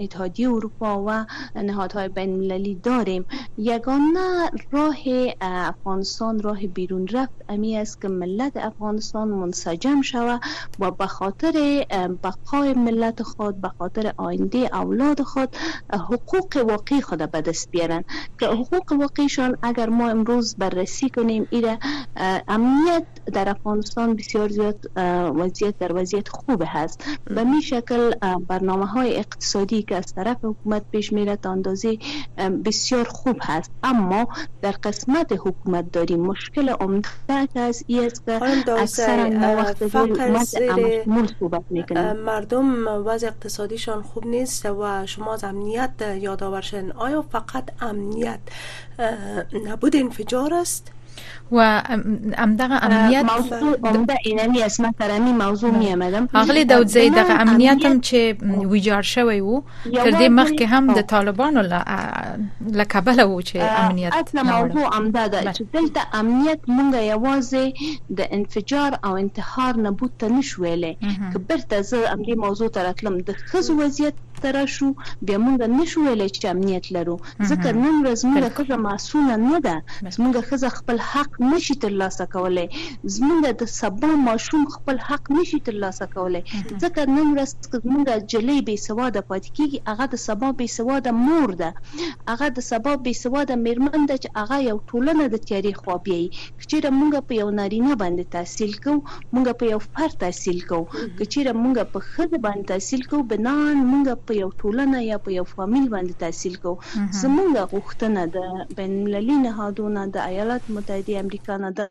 [0.00, 3.26] اتحادیه اروپا و نهادهای بین المللی داریم.
[3.56, 4.96] یگانه راه
[5.40, 10.40] افغانستان راه بیرون رفت امی است که ملت افغانستان منسجم شود
[10.78, 11.84] و به خاطر
[12.24, 15.56] بقای ملت خود به خاطر آینده اولاد خود
[15.92, 18.04] حقوق واقعی خود به دست بیارن
[18.40, 21.46] که حقوق واقعیشان اگر ما امروز بررسی کنیم.
[21.50, 21.78] ایره
[22.48, 24.90] امنیت در افغانستان بسیار زیاد
[25.36, 28.10] وضعیت در وضعیت خوب هست به می شکل
[28.48, 31.98] برنامه های اقتصادی که از طرف حکومت پیش میره تا اندازه
[32.64, 33.70] بسیار خوب هست.
[33.82, 34.28] اما
[34.62, 36.20] در قسمت حکومت داریم.
[36.20, 37.08] مشکل عمده
[37.54, 39.88] که از ای است که اکثر وقت
[41.40, 48.38] صحبت می‌کنیم مردم وضع اقتصادیشان خوب نیست و شما از امنیت یادآورشن آیا فقط امنیت
[49.64, 50.92] نبود انفجار است؟
[51.52, 51.82] و
[52.38, 57.84] امدغه امنیت موضوع عمده اینمی من تر موضوع می آمدم اغلی داود زید دغه امنیت
[57.86, 61.60] هم چې ویجاړ شوی وو تر دې مخکې هم د طالبانو
[62.78, 67.64] له کابل وو چې امنیت اصل موضوع عمده ده چې دلته امنیت مونږ یوازې
[68.18, 70.92] د انفجار او انتحار نه بوت ته نشویلې
[71.32, 74.88] که برته زه امدې موضوع ته راتلم د ښځو وضعیت تر شو
[75.26, 77.16] بیا مونږ نشو ویلای چې امنیت لرو.
[77.50, 79.76] ځکه نن ورځ مونږ ښځه معصومه نه ده.
[80.22, 82.68] مونږ ښځه خپل حق نشي ترلاسه کولای.
[83.16, 86.42] زمونږ د سبا ماشوم خپل حق نشي ترلاسه کولای.
[86.82, 87.50] ځکه نن ورځ
[87.84, 91.70] زمونږ جلې بې سواده پاتې کیږي هغه د سبا بې سواده مور ده.
[92.30, 96.26] هغه د سبا بې سواده میرمن ده چې هغه یو ټولنه د تاریخ خو بیاي
[96.70, 98.92] چې مونږ په یو نارینه باندې تحصیل کو
[99.34, 100.78] مونږ په یو فرد تحصیل کو
[101.32, 105.44] چې مونږ په خځه باندې تحصیل کو بنان مونږ په یو ټولنه یا په یو
[105.54, 106.72] فامیل باندې تحصیل کو
[107.22, 108.38] زمونږ غوښتنه د
[108.78, 111.84] بین المللي نهادونو د ایالات متحده امریکا نه ده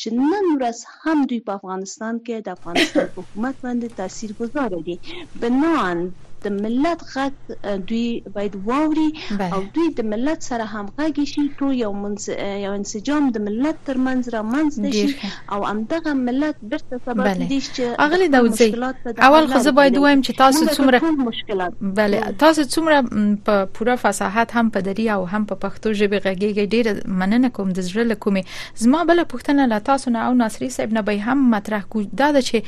[0.00, 4.96] چې نن ورځ هم دوی په افغانستان کې د افغانستان حکومت باندې تاثیرګذار دي
[5.42, 5.98] بنان
[6.46, 7.32] د ملت غږ
[7.90, 9.08] دوی باید واوري
[9.56, 12.28] او دوی د ملت سره همغږي شي ټول یو منز...
[12.64, 17.82] یو انسجام د ملت ترمنځ را منځ شي او همدغه ملت برته سبب دي چې
[18.06, 18.70] اغلی داوودزی
[19.28, 22.98] اول خو زه باید وایم چې تاسو څومره مشکلات بله تاسو څومره
[23.50, 27.72] په پوره فصاحت هم په دری او هم په پښتو ژبه غږیږي ډیر مننه کوم
[27.78, 28.44] د زړه لکومي
[28.84, 32.34] زما بل پښتنه لا تاسو نه او ناصری صاحب نه به هم مطرح کو دا
[32.40, 32.58] چې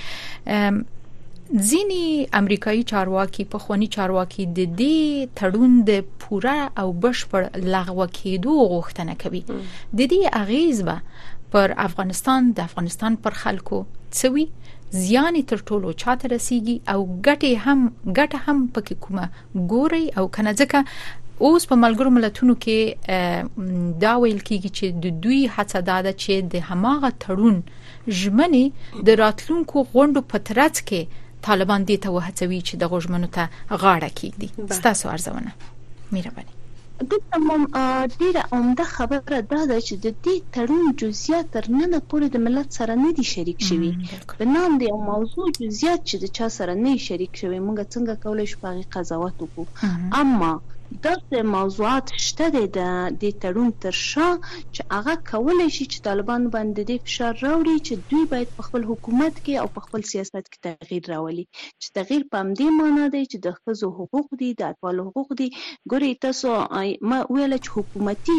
[1.58, 8.52] ځینی امریکایي چارواکي په خونی چارواکي د دې تړون د پوره او بشپړ لغوه کېدو
[8.72, 9.42] غوښتنه کوي.
[9.98, 11.00] د دې اغیز به
[11.54, 13.78] پر افغانستان د افغانستان پر خلکو
[14.18, 14.46] څوي
[15.06, 17.80] زیان تر ټولو چاته رسیږي او ګټه هم
[18.18, 19.26] ګټه هم پکې کومه
[19.72, 20.84] ګوري او کنه ځکه
[21.48, 22.78] اوس په ملګرو ملتونو کې
[24.04, 27.58] دا ویل کیږي چې د دوی هڅه ده چې د هماغه تړون
[28.20, 31.02] ژمنې د راتلونکو غونډو په ترڅ کې
[31.48, 33.42] طالبان دې ته وهڅوي چې د غوښمنو ته
[33.82, 35.52] غاړه کیږي ستاسو ارزونه
[36.14, 36.52] مهرباني
[37.10, 37.62] دلته مم
[38.20, 42.68] ډیره عمده خبره دا ده چې د دې تړون جزئیات تر نن پورې د ملت
[42.78, 43.92] سره نه دي شریک شوي
[44.38, 48.46] په نام دی موضوع جزئیات چې د چا سره نه شریک شوي موږ څنګه کولای
[48.50, 49.64] شو په قضاوت وکړو
[50.22, 50.52] اما
[51.06, 52.58] داسې موضوعات شته د
[53.22, 54.28] د تړون تر شا
[54.74, 58.82] چې هغه کولای شي چې طالبان باندې د فشار راوړي چې دوی باید په خپل
[58.90, 61.44] حکومت کې او په خپل سیاست کې تغییر راولي
[61.80, 65.48] چې تغییر په همدې معنا دی چې د ښځو حقوق دي د اطفالو حقوق دي
[65.92, 66.56] ګوري تاسو
[67.10, 68.38] ما ویل چې حکومتي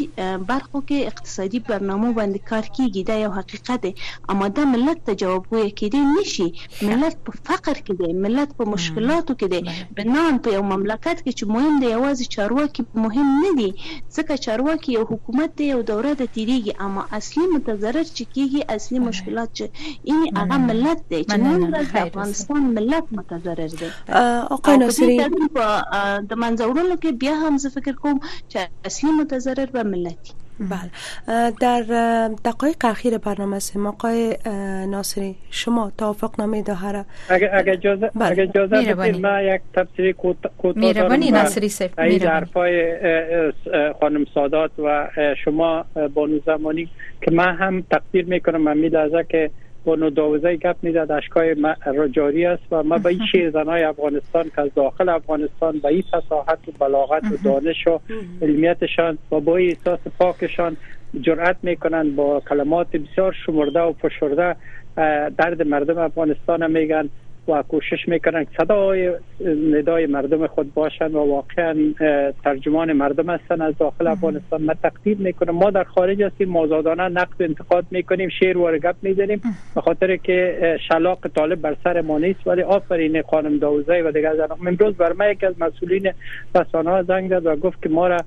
[0.52, 3.94] برخو کې اقتصادي برنامه باندې کار کیږي دا یو حقیقت دی
[4.36, 6.48] اما دا ملت ته جوابګوی کېدی نشي
[6.92, 9.62] ملت په فقر کې دی ملت په مشکلاتو کې دی
[10.02, 13.70] بنان په یو مملکت کې چې مهم دی یوازې چارواکي مهم نه دي
[14.18, 16.74] ځکه چارواکي یو حکومت دی یو دوره د تیریږي.
[16.86, 19.66] اما اصلي متضرر چې کیږي اصلي مشکلات چې
[20.10, 23.90] این هغه ملت دی چې نن ورځ د افغانستان ملت متضرر دی.
[24.58, 25.18] آقای ناصری
[26.30, 28.22] د منځورونو کې بیا هم زه فکر کوم
[28.52, 28.60] چې
[28.92, 31.52] اصلي متضرر به ملت بله.
[31.60, 31.82] در
[32.46, 34.38] دقایق اخیر برنامه سیم آقای
[34.88, 38.32] ناصری شما توافق نامه را اگر اگر اجازه بله.
[38.32, 42.96] اگر اجازه بدید من یک تفسیر کوتاه میربانی ناصری سیف این حرفای
[44.00, 45.08] خانم سادات و
[45.44, 46.90] شما بانو زمانی
[47.22, 49.52] که من هم تقدیر می‌کنم من لحظه که
[49.86, 51.56] با نوداوزه گپ می‌زد اشکای
[52.12, 56.02] جاری است و ما به این شیر زنای افغانستان که از داخل افغانستان به این
[56.02, 58.00] فصاحت و بلاغت و دانش و
[58.42, 60.78] علمیتشان و با این احساس پاکشان
[61.22, 64.56] جرأت می‌کنند با کلمات بسیار شمرده و فشرده
[65.38, 67.10] درد مردم افغانستان میگن.
[67.48, 69.12] و کوشش می‌کنن که صدای
[69.72, 71.76] ندای مردم خود باشند و واقعا
[72.44, 74.64] ترجمان مردم هستن از داخل افغانستان.
[74.64, 75.56] ما تقدیر می‌کنم.
[75.56, 79.42] ما در خارج هستیم مازادانه نقد انتقاد می‌کنیم شعر و گپ می‌زنیم.
[79.76, 84.36] به خاطر که شلاق طالب بر سر ما نیست ولی آفرین خانم داوزی و دیگر
[84.36, 84.58] زنان.
[84.68, 86.12] امروز بر ما یک از مسئولین
[86.56, 88.18] رسانه زنگ زد و گفت که ما را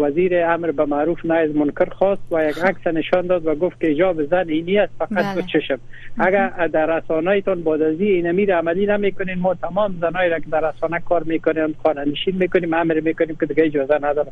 [0.00, 3.80] وزیر امر به معروف نه از منکر خواست و یک عکس نشان داد و گفت
[3.80, 5.42] که ایجاب زن اینی است فقط بله.
[5.42, 5.78] چشم.
[6.18, 10.70] اگر در رسانه‌تون بعد از این امیر عملی نمی‌کنین ما تمام زنایی را که در
[10.70, 14.28] رسانه کار می‌کنیم خانه نشین می‌کنیم امر می‌کنیم که دیگه اجازه نداره.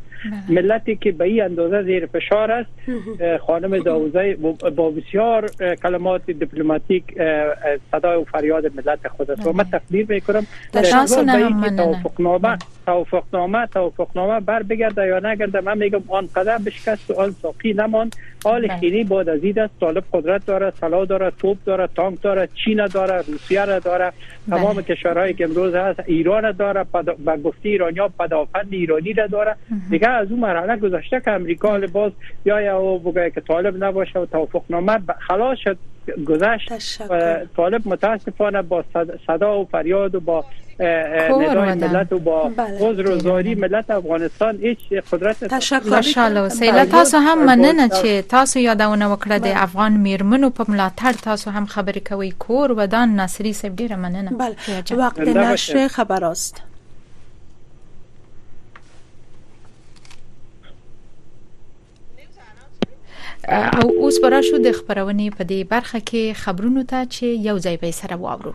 [0.49, 0.62] بله.
[0.62, 2.70] ملتی که به این اندازه زیر فشار است
[3.40, 4.34] خانم داوزی
[4.76, 5.51] با بسیار
[5.82, 7.05] کلمات دیپلماتیک
[7.93, 9.80] صدای و فریاد ملت خود است و من بله.
[9.80, 10.47] تقدیر می‌کنم.
[11.76, 15.61] توافقنامه توافقنامه توافقنامه بر بگرده یا نگرده.
[15.61, 18.11] من میگم آن قدم بشکست و آن ساقی نمان
[18.45, 18.76] حال بله.
[18.76, 19.80] خیلی این است.
[19.80, 24.12] طالب قدرت داره سلاح داره توپ داره تانک داره چین داره روسیه را داره.
[24.51, 24.83] تمام بله.
[24.83, 26.87] کشورهایی که امروز هست ایران داره.
[27.24, 29.57] به گفته ایرانیا پدافند ایرانی را داره.
[29.91, 32.12] دیگه از اون مرحله گذشته که امریکا باز
[32.45, 35.78] یا یا بگه که طالب نباشه و توافق نامه خلاص شد
[36.26, 36.72] گذشت.
[37.11, 38.85] و طالب متاسفانه با
[39.26, 40.45] صدا و فریاد و با
[40.81, 42.51] ندای ملت و با.
[42.81, 44.79] عذر و زاری ملت افغانستان هیچ
[45.12, 46.03] قدرت تشکر
[46.49, 51.66] سیله تاسو هم مننه چې تاسو یادونه وکړه د افغان میرمنو په ملاتړ تاسو هم
[51.66, 54.31] خبرې کوي کور ودان ناصری صاحب ډیره مننه.
[54.31, 54.57] بله.
[54.97, 56.62] وقت نشر خبر است
[63.49, 67.77] او اوس برا شو د خبرونې په دې برخه کې خبرونو ته چې یو ځای
[67.83, 68.55] به سره واورو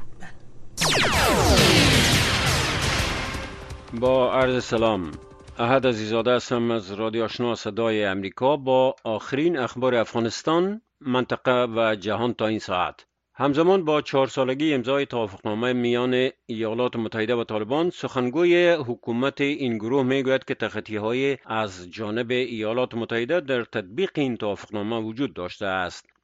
[3.93, 5.11] با عرض سلام.
[5.59, 8.57] احد عزیزاده هستم از رادیو آشنا صدای امریکا.
[8.57, 13.05] با آخرین اخبار افغانستان منطقه و جهان تا این ساعت.
[13.33, 20.03] همزمان با چهار سالگی امضای توافقنامه میان ایالات متحده و طالبان سخنگوی حکومت این گروه
[20.03, 26.16] می‌گوید که تخطی های از جانب ایالات متحده در تطبیق این توافقنامه وجود داشته است.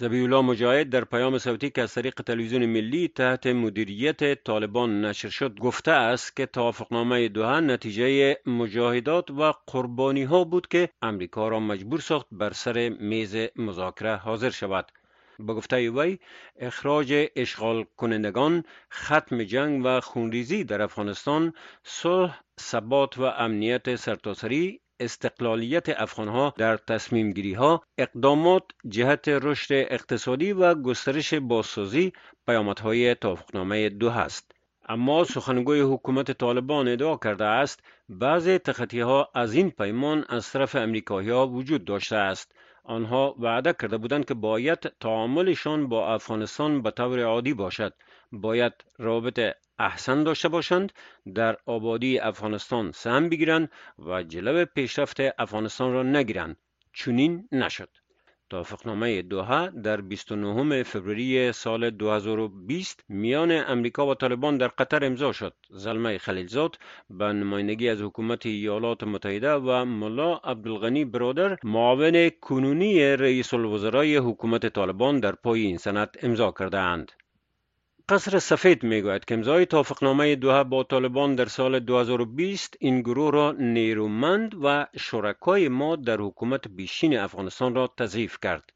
[0.00, 5.58] زبیولا مجاهد در پیام صوتی که از طریق تلویزیون ملی تحت مدیریت طالبان نشر شد
[5.58, 12.00] گفته است که توافقنامه دوها نتیجه مجاهدات و قربانی ها بود که امریکا را مجبور
[12.00, 14.92] ساخت بر سر میز مذاکره حاضر شود.
[15.38, 16.18] به گفته وی
[16.60, 21.52] اخراج اشغال کنندگان ختم جنگ و خونریزی در افغانستان
[21.84, 30.52] صلح ثبات و امنیت سرتاسری استقلالیت افغانها در تصمیم گیری ها اقدامات جهت رشد اقتصادی
[30.52, 32.12] و گسترش بازسازی
[32.46, 34.52] پیامدهای توافقنامه دو هست.
[34.88, 40.76] اما سخنگوی حکومت طالبان ادعا کرده است بعضی تخطی ها از این پیمان از طرف
[40.76, 42.52] امریکایی ها وجود داشته است.
[42.84, 47.92] آنها وعده کرده بودند که باید تعاملشان با افغانستان به طور عادی باشد.
[48.32, 50.92] باید رابط احسن داشته باشند
[51.34, 56.56] در آبادی افغانستان سهم بگیرند و جلو پیشرفت افغانستان را نگیرند
[56.92, 57.88] چنین نشد
[58.50, 65.54] توافقنامه دوها در 29 فوریه سال 2020 میان امریکا و طالبان در قطر امضا شد.
[65.70, 66.78] زلمه خلیلزاد
[67.10, 74.66] به نمایندگی از حکومت ایالات متحده و ملا عبدالغنی برادر معاون کنونی رئیس الوزرای حکومت
[74.66, 77.12] طالبان در پای این سند امضا کرده اند.
[78.10, 83.52] قصر سفید می‌گوید که امضای توافقنامه دوها با طالبان در سال 2020 این گروه را
[83.52, 88.72] نیرومند و شرکای ما در حکومت بیشین افغانستان را تضعیف کرد.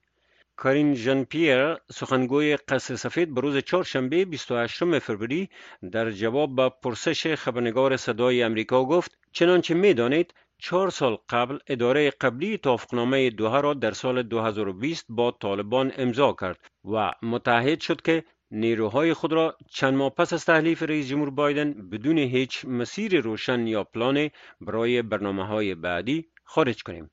[0.56, 5.48] کارین ژن پیر سخنگوی قصر سفید به روز چهارشنبه 28 فوریه
[5.92, 12.58] در جواب به پرسش خبرنگار صدای امریکا گفت چنانچه می‌دانید چهار سال قبل اداره قبلی
[12.58, 18.24] توافقنامه دوها را در سال 2020 با طالبان امضا کرد و متحد شد که
[18.54, 23.66] نیروهای خود را چند ماه پس از تحلیف رئیس جمهور بایدن بدون هیچ مسیر روشن
[23.66, 24.30] یا پلان
[24.60, 27.10] برای برنامه های بعدی خارج کنیم.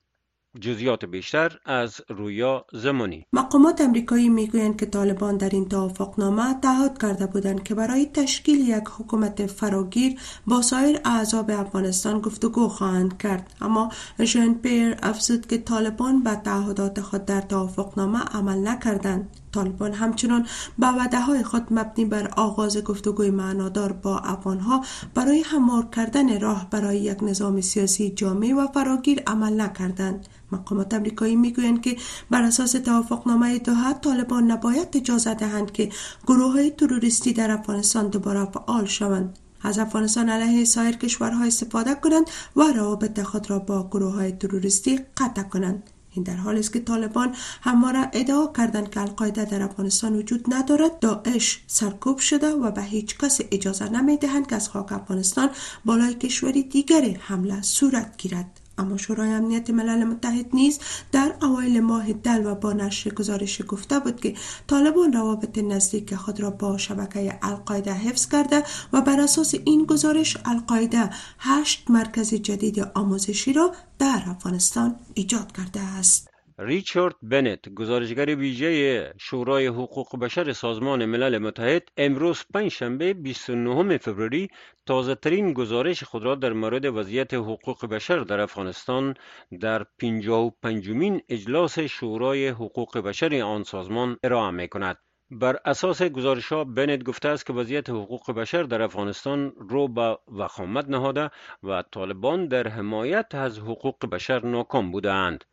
[0.60, 3.26] جزیات بیشتر از رویا زمانی.
[3.34, 8.84] مقامات امریکایی می‌گویند که طالبان در این توافقنامه تعهد کرده بودند که برای تشکیل یک
[8.98, 13.54] حکومت فراگیر با سایر اعضاب افغانستان گفتگو خواهند کرد.
[13.62, 13.90] اما
[14.24, 19.38] ژن پیر افزود که طالبان به تعهدات خود در توافقنامه عمل نکردند.
[19.52, 19.94] طالبان.
[19.94, 20.46] همچنان
[20.80, 26.70] به وعده های خود مبنی بر آغاز گفتگوی معنادار با افغانها برای هموار کردن راه
[26.70, 30.28] برای یک نظام سیاسی جامع و فراگیر عمل نکردند.
[30.52, 31.98] مقامات امریکایی می‌گویند که
[32.30, 35.90] بر اساس توافقنامه دوحه طالبان نباید اجازه دهند که
[36.28, 39.40] گروه های تروریستی در افغانستان دوباره فعال شوند.
[39.64, 42.26] از افغانستان علیه سایر کشورها استفاده کنند
[42.56, 45.90] و روابط خود را با گروه های تروریستی قطع کنند.
[46.12, 51.00] این در حالی است که طالبان همواره ادعا کردند که القاعده در افغانستان وجود ندارد
[51.00, 55.50] داعش سرکوب شده و به هیچ کس اجازه نمی دهند که از خاک افغانستان
[55.86, 58.61] بالای کشوری دیگری حمله صورت گیرد.
[58.82, 60.80] اما شورای امنیت ملل متحد نیز
[61.12, 64.34] در اوایل ماه دل و با نشر گزارش گفته بود که
[64.68, 68.64] طالبان روابط نزدیک خود را با شبکه القاعده حفظ کرده
[68.94, 71.10] و بر اساس این گزارش القاعده
[71.40, 76.31] هشت مرکز جدید آموزشی را در افغانستان ایجاد کرده است.
[76.60, 84.48] ریچارد بنت گزارشگر ویژه شورای حقوق بشر سازمان ملل متحد امروز پنجشنبه 29 فوریه
[84.86, 89.14] تازه ترین گزارش خود را در مورد وضعیت حقوق بشر در افغانستان
[89.60, 94.98] در 55 مین اجلاس شورای حقوق بشر آن سازمان ارائه می کند.
[95.32, 100.18] بر اساس گزارش ها بنت گفته است که وضعیت حقوق بشر در افغانستان رو به
[100.28, 101.30] وخامت نهاده
[101.64, 105.44] و طالبان در حمایت از حقوق بشر ناکام بودند.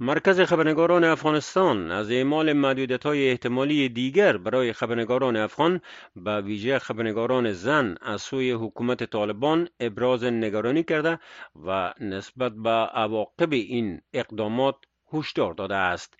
[0.00, 5.80] مرکز خبرنگاران افغانستان از اعمال محدودیت های احتمالی دیگر برای خبرنگاران افغان
[6.16, 11.18] به ویژه خبرنگاران زن از سوی حکومت طالبان ابراز نگرانی کرده
[11.66, 14.76] و نسبت به عواقب این اقدامات
[15.12, 16.17] هشدار داده است.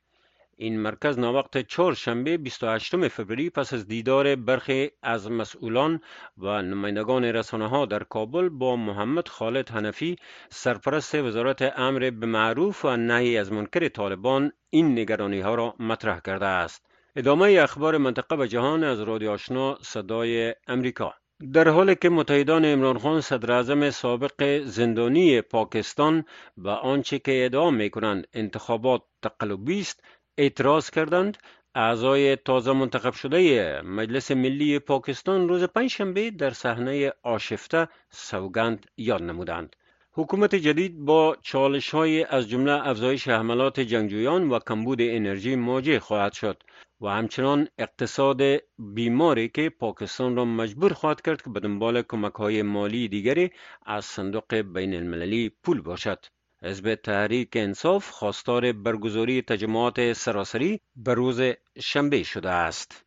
[0.60, 6.00] این مرکز ناوقت چهار شنبه 28 فوریه پس از دیدار برخی از مسئولان
[6.38, 10.16] و نمایندگان رسانه ها در کابل با محمد خالد حنفی
[10.50, 16.20] سرپرست وزارت امر به معروف و نهی از منکر طالبان این نگرانی ها را مطرح
[16.20, 16.86] کرده است.
[17.16, 21.14] ادامه اخبار منطقه و جهان از رادیو آشنا صدای امریکا.
[21.52, 26.24] در حالی که متحدان عمران خان صدر سابق زندانی پاکستان
[26.56, 30.02] به آنچه که ادعا می کنند انتخابات تقلبی است
[30.38, 31.38] اعتراض کردند
[31.74, 39.76] اعضای تازه منتخب شده مجلس ملی پاکستان روز پنجشنبه در صحنه آشفته سوگند یاد نمودند
[40.12, 46.32] حکومت جدید با چالش های از جمله افزایش حملات جنگجویان و کمبود انرژی مواجه خواهد
[46.32, 46.62] شد
[47.00, 48.42] و همچنان اقتصاد
[48.78, 53.50] بیماری که پاکستان را مجبور خواهد کرد که به دنبال کمک های مالی دیگری
[53.86, 56.26] از صندوق بین المللی پول باشد.
[56.62, 61.40] حزب تحریک انصاف خواستار برگزاری تجمعات سراسری به روز
[61.80, 63.04] شنبه شده است.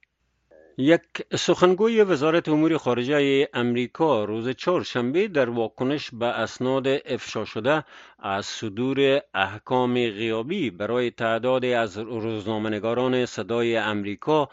[0.77, 1.01] یک
[1.35, 7.83] سخنگوی وزارت امور خارجه امریکا روز چهارشنبه در واکنش به اسناد افشا شده
[8.19, 14.49] از صدور احکام غیابی برای تعدادی از روزنامه‌نگاران صدای امریکا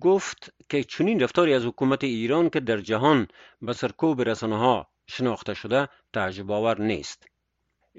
[0.00, 3.28] گفت که چنین رفتاری از حکومت ایران که در جهان
[3.62, 7.37] به سرکوب رسانه ها شناخته شده تعجب آور نیست.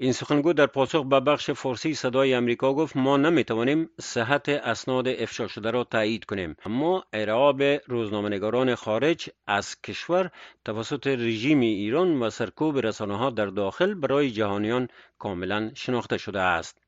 [0.02, 5.46] این سخنگو در پاسخ به بخش فارسی صدای امریکا گفت ما نمی‌توانیم صحت اسناد افشا
[5.46, 6.56] شده را تایید کنیم.
[6.64, 10.30] اما ارعاب روزنامه‌نگاران خارج از کشور
[10.64, 14.88] توسط رژیم ایران و سرکوب رسانه ها در داخل برای جهانیان
[15.18, 16.78] کاملا شناخته شده است.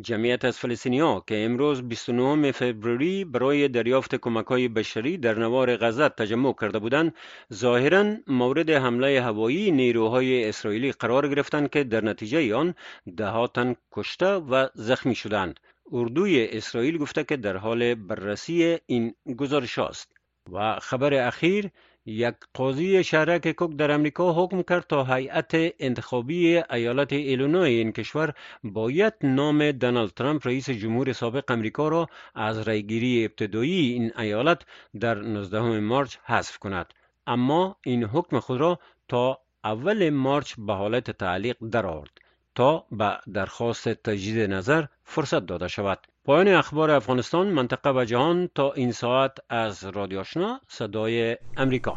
[0.00, 6.08] جمعیت از ها که امروز 29 فوریه برای دریافت کمک های بشری در نوار غزه
[6.08, 7.14] تجمع کرده بودند
[7.52, 12.74] ظاهرا مورد حمله هوایی نیروهای اسرائیلی قرار گرفتند که در نتیجه آن
[13.16, 15.60] ده تن کشته و زخمی شدند.
[15.92, 20.12] اردوی اسرائیل گفته که در حال بررسی این گزارش است.
[20.52, 21.70] و خبر اخیر
[22.06, 28.32] یک قاضی شهرک کوک در امریکا حکم کرد تا هیئت انتخابی ایالت ایلونوی این کشور
[28.64, 34.62] باید نام دونالد ترامپ رئیس جمهور سابق امریکا را از رایگیری ابتدایی این ایالت
[35.00, 36.94] در 19 مارچ حذف کند.
[37.26, 38.78] اما این حکم خود را
[39.08, 42.18] تا اول مارچ به حالت تعلیق درآورد
[42.54, 46.06] تا به درخواست تجدید نظر فرصت داده شود.
[46.26, 51.96] پایان اخبار افغانستان منطقه و جهان تا این ساعت از رادیو آشنا صدای امریکا.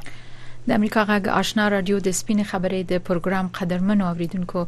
[0.68, 4.62] د امریکا غږ آشنا رادیو د سپین خبرې د پروګرام قدرمن اوریدونکو.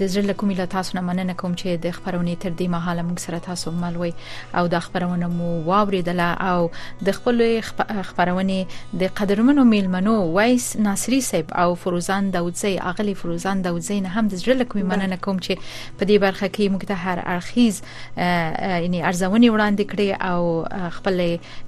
[0.00, 3.18] د زړه کومې له تاسو نه مننه کوم چې د خبرونې تر دې مهاله موږ
[3.24, 4.12] سره تاسو ملوي
[4.60, 6.60] او د خبرونه مو واوریدله او
[7.08, 8.60] د خپل خبرونې
[9.02, 14.42] د قدرمنو میلمنو وایس ناصری صاحب او فروزان داوودزی اغلی فروزان داوودزی نه هم د
[14.44, 15.54] زړه کومې مننه کوم چې
[15.98, 17.82] په دې برخه کې موږ ته هر ارخیز
[18.16, 20.40] یعنی ارزونې وړاندې کړې او
[21.00, 21.18] خپل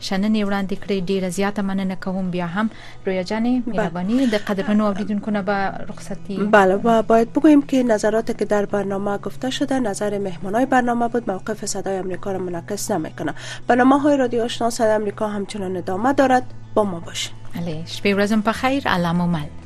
[0.07, 0.97] شننې وړاندې کړې.
[1.11, 2.67] ډیره زیاته مننه کوم بیا هم.
[3.07, 5.53] رویا جانې مهربانی د قدرمنو اوریدونکو نه به
[5.89, 6.37] رخصتی.
[6.37, 11.31] بله و باید بگوییم که نظراتی که در برنامه گفته شده نظر مهمانای برنامه بود
[11.31, 13.35] موقف صدای امریکا را منعکس نمی‌کنه.
[13.67, 16.43] برنامه های رادیو آشنا صدای امریکا همچنان ادامه دارد.
[16.75, 17.35] با ما باشین.
[17.55, 19.62] بله شپه ورځم په خیر علامه مل.